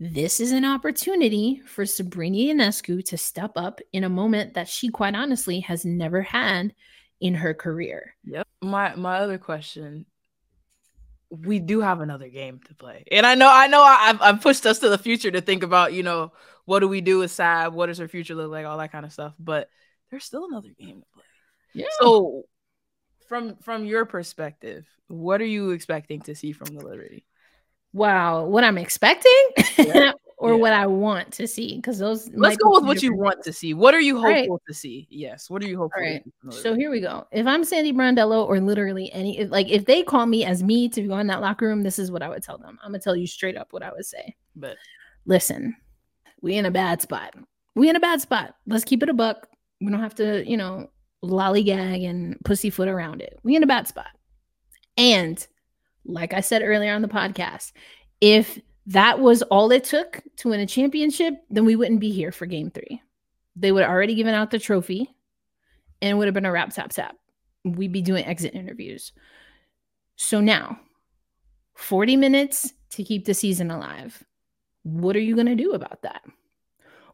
[0.00, 4.88] This is an opportunity for Sabrina Ionescu to step up in a moment that she
[4.88, 6.74] quite honestly has never had
[7.20, 8.14] in her career.
[8.24, 8.46] Yep.
[8.60, 10.06] My my other question
[11.42, 13.04] we do have another game to play.
[13.10, 15.92] And I know I know I've, I've pushed us to the future to think about,
[15.92, 16.32] you know,
[16.64, 17.74] what do we do with Sab?
[17.74, 18.66] What does her future look like?
[18.66, 19.34] All that kind of stuff.
[19.38, 19.68] But
[20.10, 21.24] there's still another game to play.
[21.72, 21.86] Yeah.
[22.00, 22.44] So
[23.26, 27.24] from from your perspective, what are you expecting to see from the Liberty?
[27.92, 29.48] Wow, what I'm expecting
[29.78, 30.12] yeah.
[30.36, 30.56] or yeah.
[30.56, 32.28] what I want to see because those.
[32.34, 33.72] Let's go with what you want to see.
[33.72, 34.60] What are you hopeful right.
[34.66, 35.06] to see?
[35.10, 35.48] Yes.
[35.48, 36.02] What are you hopeful?
[36.02, 36.24] Right.
[36.50, 37.26] So here we go.
[37.30, 41.02] If I'm Sandy Brondello or literally any, like if they call me as me to
[41.02, 42.78] go in that locker room, this is what I would tell them.
[42.82, 44.34] I'm gonna tell you straight up what I would say.
[44.56, 44.76] But
[45.24, 45.76] listen,
[46.42, 47.34] we in a bad spot.
[47.76, 48.56] We in a bad spot.
[48.66, 49.48] Let's keep it a buck.
[49.80, 50.90] We don't have to, you know,
[51.24, 53.38] lollygag and pussyfoot around it.
[53.42, 54.10] We in a bad spot.
[54.96, 55.44] And
[56.04, 57.72] like I said earlier on the podcast,
[58.20, 62.32] if that was all it took to win a championship, then we wouldn't be here
[62.32, 63.00] for game three.
[63.56, 65.14] They would have already given out the trophy
[66.02, 67.16] and it would have been a wrap tap tap.
[67.64, 69.12] We'd be doing exit interviews.
[70.16, 70.78] So now,
[71.76, 74.22] 40 minutes to keep the season alive.
[74.82, 76.22] What are you going to do about that?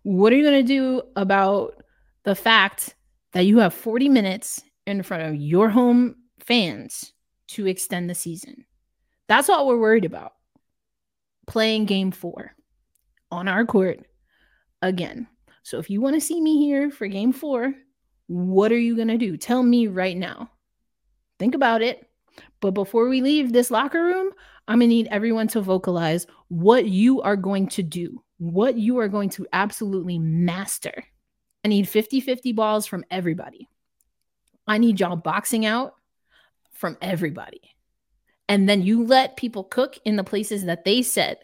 [0.02, 1.82] What are you going to do about
[2.24, 2.94] the fact
[3.32, 7.12] that you have 40 minutes in front of your home fans
[7.48, 8.64] to extend the season?
[9.28, 10.32] That's what we're worried about.
[11.46, 12.52] Playing game four
[13.30, 14.00] on our court
[14.82, 15.26] again.
[15.62, 17.74] So if you want to see me here for game four,
[18.26, 19.36] what are you going to do?
[19.36, 20.50] Tell me right now.
[21.38, 22.08] Think about it.
[22.60, 24.30] But before we leave this locker room,
[24.68, 28.98] I'm going to need everyone to vocalize what you are going to do, what you
[28.98, 31.04] are going to absolutely master.
[31.64, 33.68] I need 50 50 balls from everybody.
[34.66, 35.94] I need y'all boxing out
[36.72, 37.60] from everybody.
[38.48, 41.38] And then you let people cook in the places that they said.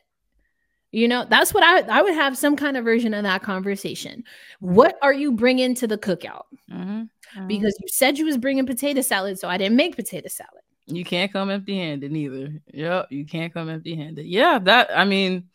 [0.93, 4.25] You know, that's what I I would have some kind of version of that conversation.
[4.61, 6.45] What are you bringing to the cookout?
[6.71, 7.03] Mm-hmm.
[7.03, 7.47] Mm-hmm.
[7.49, 10.63] Because you said you was bringing potato salad, so I didn't make potato salad.
[10.87, 12.63] You can't come empty handed neither.
[12.73, 14.27] Yep, you can't come empty handed.
[14.27, 15.49] Yeah, that I mean,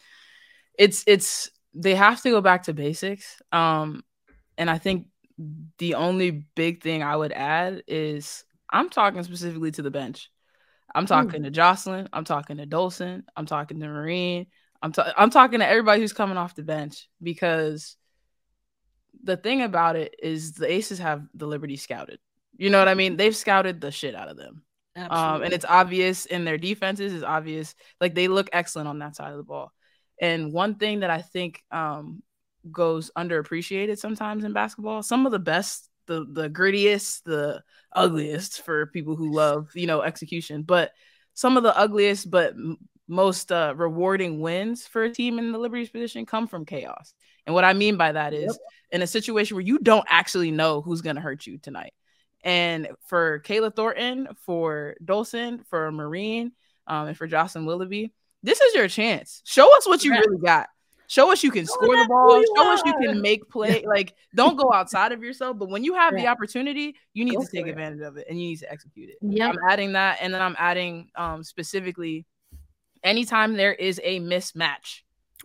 [0.77, 3.41] it's it's they have to go back to basics.
[3.51, 4.03] Um,
[4.61, 5.07] and I think
[5.79, 10.29] the only big thing I would add is I'm talking specifically to the bench.
[10.93, 11.45] I'm talking Ooh.
[11.45, 12.07] to Jocelyn.
[12.13, 13.23] I'm talking to Dolson.
[13.35, 14.45] I'm talking to Marine.
[14.79, 17.97] I'm ta- I'm talking to everybody who's coming off the bench because
[19.23, 22.19] the thing about it is the Aces have the Liberty scouted.
[22.55, 23.17] You know what I mean?
[23.17, 24.63] They've scouted the shit out of them.
[24.95, 27.73] Um, and it's obvious in their defenses is obvious.
[27.99, 29.71] Like they look excellent on that side of the ball.
[30.21, 32.21] And one thing that I think um,
[32.69, 38.85] goes underappreciated sometimes in basketball, some of the best, the the grittiest, the ugliest for
[38.87, 40.91] people who love you know execution, but
[41.33, 45.57] some of the ugliest but m- most uh, rewarding wins for a team in the
[45.57, 47.13] Liberty's position come from chaos.
[47.45, 48.55] And what I mean by that is yep.
[48.91, 51.93] in a situation where you don't actually know who's going to hurt you tonight.
[52.43, 56.53] And for Kayla Thornton, for Dolson, for Marine,
[56.87, 59.41] um, and for Jocelyn Willoughby, this is your chance.
[59.45, 60.19] Show us what you yeah.
[60.19, 60.69] really got.
[61.11, 62.41] Show us you can score the ball.
[62.55, 63.83] Show us you can make play.
[63.85, 65.59] Like, don't go outside of yourself.
[65.59, 68.41] But when you have the opportunity, you need go to take advantage of it and
[68.41, 69.17] you need to execute it.
[69.21, 72.25] Yeah, I'm adding that, and then I'm adding um, specifically
[73.03, 75.01] anytime there is a mismatch.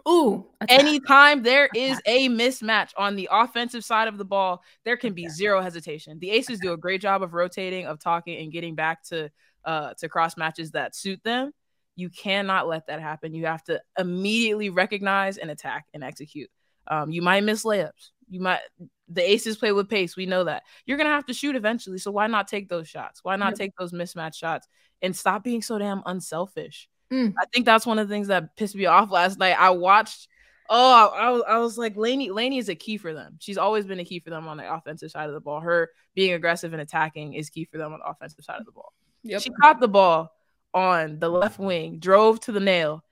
[0.08, 5.14] Ooh, anytime there is a mismatch on the offensive side of the ball, there can
[5.14, 6.20] be zero hesitation.
[6.20, 9.32] The Aces do a great job of rotating, of talking, and getting back to
[9.64, 11.52] uh to cross matches that suit them.
[11.96, 13.34] You cannot let that happen.
[13.34, 16.50] You have to immediately recognize and attack and execute.
[16.86, 18.10] Um, you might miss layups.
[18.28, 18.60] You might
[19.08, 20.16] the aces play with pace.
[20.16, 20.64] We know that.
[20.84, 21.98] You're gonna have to shoot eventually.
[21.98, 23.20] So why not take those shots?
[23.22, 24.68] Why not take those mismatch shots
[25.02, 26.88] and stop being so damn unselfish?
[27.12, 27.34] Mm.
[27.40, 29.56] I think that's one of the things that pissed me off last night.
[29.58, 30.28] I watched.
[30.68, 32.30] Oh, I, was, I was like, Laney.
[32.30, 33.36] Laney is a key for them.
[33.38, 35.60] She's always been a key for them on the offensive side of the ball.
[35.60, 38.72] Her being aggressive and attacking is key for them on the offensive side of the
[38.72, 38.92] ball.
[39.22, 39.42] Yep.
[39.42, 40.32] She caught the ball
[40.76, 43.02] on the left wing, drove to the nail,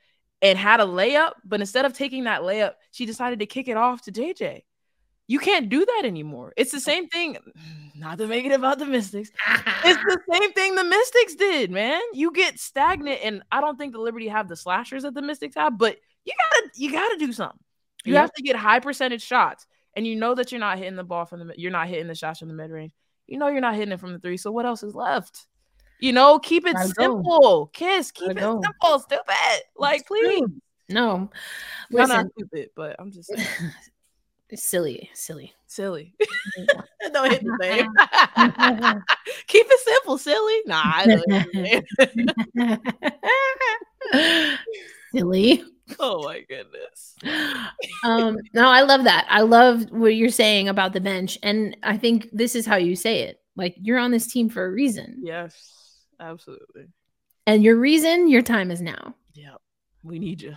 [0.43, 1.33] and had a layup.
[1.45, 4.63] But instead of taking that layup, she decided to kick it off to JJ.
[5.27, 6.53] You can't do that anymore.
[6.59, 7.39] It's the same thing.
[7.97, 9.31] Not to make it about the Mystics.
[9.85, 12.03] it's the same thing the Mystics did, man.
[12.13, 15.55] You get stagnant, and I don't think the Liberty have the slashers that the Mystics
[15.57, 17.61] have, but you gotta you gotta do something.
[18.05, 21.05] You have to get high percentage shots, and you know that you're not hitting the
[21.05, 22.93] ball from the you're not hitting the shots from the mid range.
[23.27, 24.37] You know you're not hitting it from the three.
[24.37, 25.47] So what else is left?
[26.05, 27.71] You know, keep it simple.
[27.73, 28.99] Kiss, keep it simple.
[28.99, 29.63] Stupid.
[29.75, 30.43] Like, please.
[30.91, 31.31] No,
[31.91, 33.33] Listen, not stupid, but I'm just
[34.55, 36.15] silly, silly, silly.
[37.15, 37.91] Don't hit the thing.
[39.47, 40.61] Keep it simple, silly.
[40.67, 42.11] Nah, I don't hit the
[42.55, 42.79] name.
[45.15, 45.65] silly.
[45.99, 47.17] Oh my goodness.
[48.05, 49.27] um, no, I love that.
[49.31, 52.95] I love what you're saying about the bench, and I think this is how you
[52.95, 53.41] say it.
[53.57, 55.23] Like you're on this team for a reason.
[55.23, 55.84] Yes,
[56.21, 56.89] absolutely.
[57.47, 59.15] And your reason, your time is now.
[59.35, 59.57] Yeah,
[60.03, 60.57] we need you.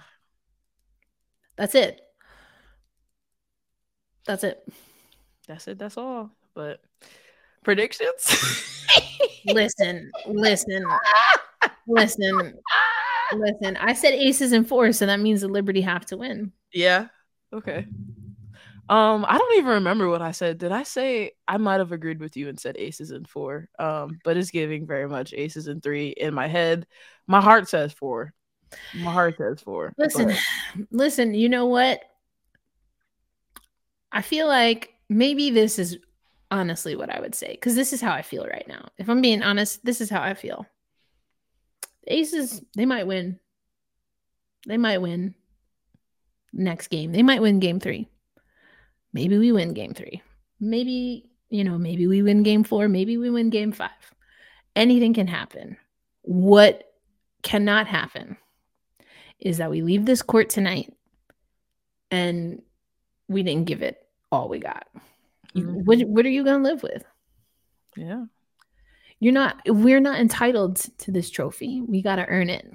[1.58, 2.02] That's it.
[4.26, 4.68] That's it.
[5.48, 5.80] That's it.
[5.80, 6.32] That's all.
[6.54, 6.82] But
[7.64, 8.86] predictions?
[9.46, 10.86] listen, listen,
[11.88, 12.54] listen,
[13.34, 13.78] listen.
[13.78, 16.52] I said aces and fours, so that means the Liberty have to win.
[16.72, 17.08] Yeah.
[17.54, 17.88] Okay.
[18.90, 20.58] Um, I don't even remember what I said.
[20.58, 23.68] Did I say I might have agreed with you and said aces and four?
[23.80, 26.88] Um, but it's giving very much aces and three in my head.
[27.28, 28.34] My heart says four.
[28.96, 29.94] My heart says four.
[29.98, 30.34] Listen,
[30.92, 32.02] listen, you know what?
[34.12, 35.98] I feel like maybe this is
[36.50, 38.88] honestly what I would say because this is how I feel right now.
[38.98, 40.66] If I'm being honest, this is how I feel.
[42.04, 43.40] The Aces, they might win.
[44.66, 45.36] They might win
[46.54, 47.12] next game.
[47.12, 48.08] They might win game three.
[49.14, 50.22] Maybe we win game three.
[50.60, 52.88] Maybe, you know, maybe we win game four.
[52.88, 53.90] Maybe we win game five.
[54.76, 55.78] Anything can happen.
[56.22, 56.94] What
[57.44, 58.38] cannot happen
[59.40, 60.94] is that we leave this court tonight
[62.12, 62.62] and
[63.28, 64.88] we didn't give it all we got.
[65.56, 65.86] Mm-hmm.
[65.86, 67.04] What what are you gonna live with?
[67.96, 68.26] Yeah.
[69.20, 71.82] You're not we're not entitled to this trophy.
[71.82, 72.72] We gotta earn it.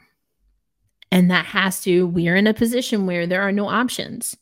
[1.12, 4.34] And that has to, we're in a position where there are no options.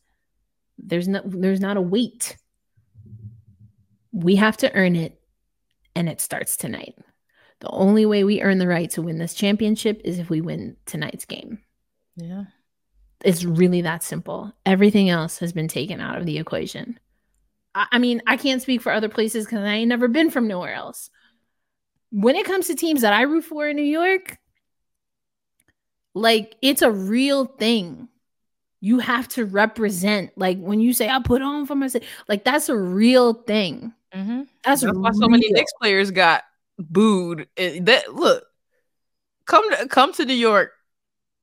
[0.83, 2.37] There's no there's not a wait.
[4.12, 5.20] We have to earn it,
[5.95, 6.95] and it starts tonight.
[7.61, 10.76] The only way we earn the right to win this championship is if we win
[10.87, 11.61] tonight's game.
[12.16, 12.45] Yeah.
[13.22, 14.53] It's really that simple.
[14.64, 16.99] Everything else has been taken out of the equation.
[17.74, 20.49] I, I mean, I can't speak for other places because I ain't never been from
[20.49, 21.11] nowhere else.
[22.11, 24.39] When it comes to teams that I root for in New York,
[26.14, 28.09] like it's a real thing.
[28.81, 30.33] You have to represent.
[30.37, 33.93] Like when you say I put on for myself, like that's a real thing.
[34.14, 34.43] Mm-hmm.
[34.64, 36.45] That's, that's why so many Knicks players got
[36.78, 37.47] booed.
[37.57, 38.45] It, that look,
[39.47, 40.72] come to come to New York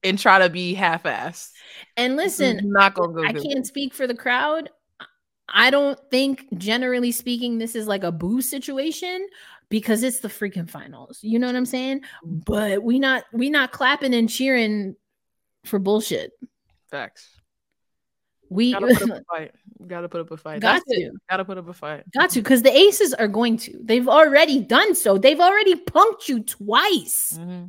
[0.03, 1.51] and try to be half-assed.
[1.95, 3.23] And listen, not gonna go.
[3.23, 4.69] I can't speak for the crowd.
[5.49, 9.27] I don't think, generally speaking, this is like a boo situation
[9.69, 11.19] because it's the freaking finals.
[11.21, 12.01] You know what I'm saying?
[12.25, 12.45] Mm.
[12.45, 14.95] But we not we not clapping and cheering
[15.65, 16.31] for bullshit.
[16.89, 17.29] Facts.
[18.49, 19.51] We gotta put up a fight.
[19.87, 20.61] Gotta put up a fight.
[20.61, 21.01] Got That's to.
[21.01, 21.13] It.
[21.29, 22.03] Gotta put up a fight.
[22.11, 23.77] Got to, because the aces are going to.
[23.83, 25.17] They've already done so.
[25.17, 27.37] They've already punked you twice.
[27.39, 27.65] Mm-hmm.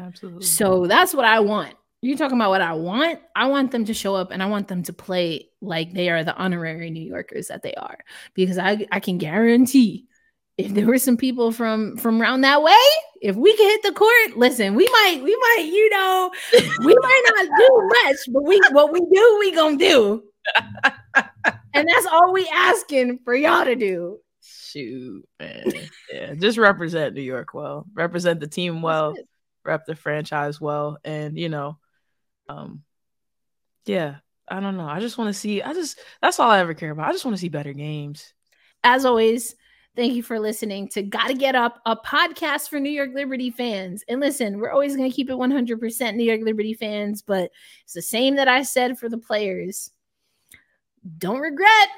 [0.00, 0.44] Absolutely.
[0.44, 1.74] So that's what I want.
[2.00, 3.18] You talking about what I want?
[3.34, 6.22] I want them to show up and I want them to play like they are
[6.22, 7.98] the honorary New Yorkers that they are.
[8.34, 10.06] Because I, I can guarantee
[10.58, 12.72] if there were some people from from around that way,
[13.22, 16.30] if we could hit the court, listen, we might, we might, you know,
[16.84, 17.47] we might not
[18.08, 20.22] much, but we what we do, we gonna do.
[21.74, 24.18] and that's all we asking for y'all to do.
[24.42, 25.72] Shoot, man.
[26.12, 29.14] yeah, just represent New York well, represent the team well,
[29.64, 31.78] rep the franchise well, and you know,
[32.48, 32.82] um,
[33.84, 34.16] yeah,
[34.48, 34.88] I don't know.
[34.88, 35.62] I just want to see.
[35.62, 37.08] I just that's all I ever care about.
[37.08, 38.32] I just want to see better games.
[38.84, 39.54] As always,
[39.98, 44.04] thank you for listening to Gotta Get Up, a podcast for New York Liberty fans.
[44.08, 47.50] And listen, we're always going to keep it 100% New York Liberty fans, but
[47.82, 49.90] it's the same that I said for the players.
[51.18, 51.88] Don't regret.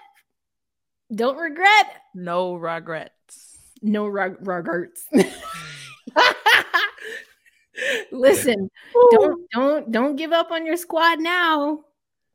[1.15, 1.87] Don't regret.
[2.15, 3.59] No regrets.
[3.83, 5.05] No reg- regrets.
[8.13, 8.71] Listen,
[9.11, 11.81] don't don't don't give up on your squad now.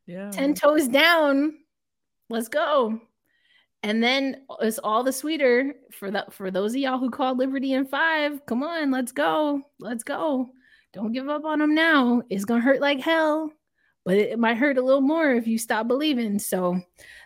[0.05, 0.29] Yeah.
[0.29, 1.55] 10 toes down.
[2.29, 3.01] Let's go.
[3.85, 7.73] And then it's all the sweeter for that for those of y'all who call Liberty
[7.73, 8.43] in five.
[8.47, 9.61] Come on, let's go.
[9.79, 10.49] Let's go.
[10.91, 12.23] don't give up on them now.
[12.31, 13.51] It's gonna hurt like hell,
[14.03, 16.39] but it might hurt a little more if you stop believing.
[16.39, 16.81] So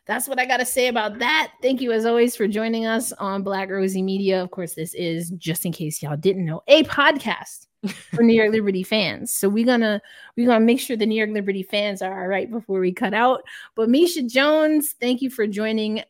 [0.05, 1.53] that's what I got to say about that.
[1.61, 4.43] Thank you, as always, for joining us on Black Rosie Media.
[4.43, 7.67] Of course, this is just in case y'all didn't know a podcast
[8.13, 9.31] for New York Liberty fans.
[9.31, 10.01] So we're gonna
[10.35, 13.13] we're gonna make sure the New York Liberty fans are all right before we cut
[13.13, 13.43] out.
[13.77, 16.03] But Misha Jones, thank you for joining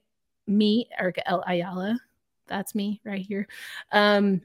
[0.50, 1.44] me, Erica L.
[1.48, 2.00] Ayala.
[2.48, 3.48] That's me right here.
[3.92, 4.42] Um,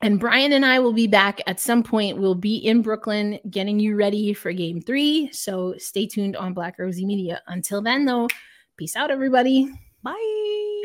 [0.00, 2.18] and Brian and I will be back at some point.
[2.18, 5.30] We'll be in Brooklyn getting you ready for game three.
[5.32, 7.40] So stay tuned on Black Rosie Media.
[7.46, 8.28] Until then, though,
[8.76, 9.72] peace out, everybody.
[10.02, 10.82] Bye.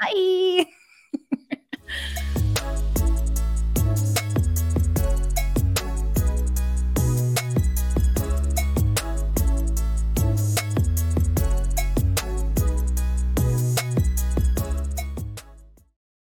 [0.00, 0.66] Bye.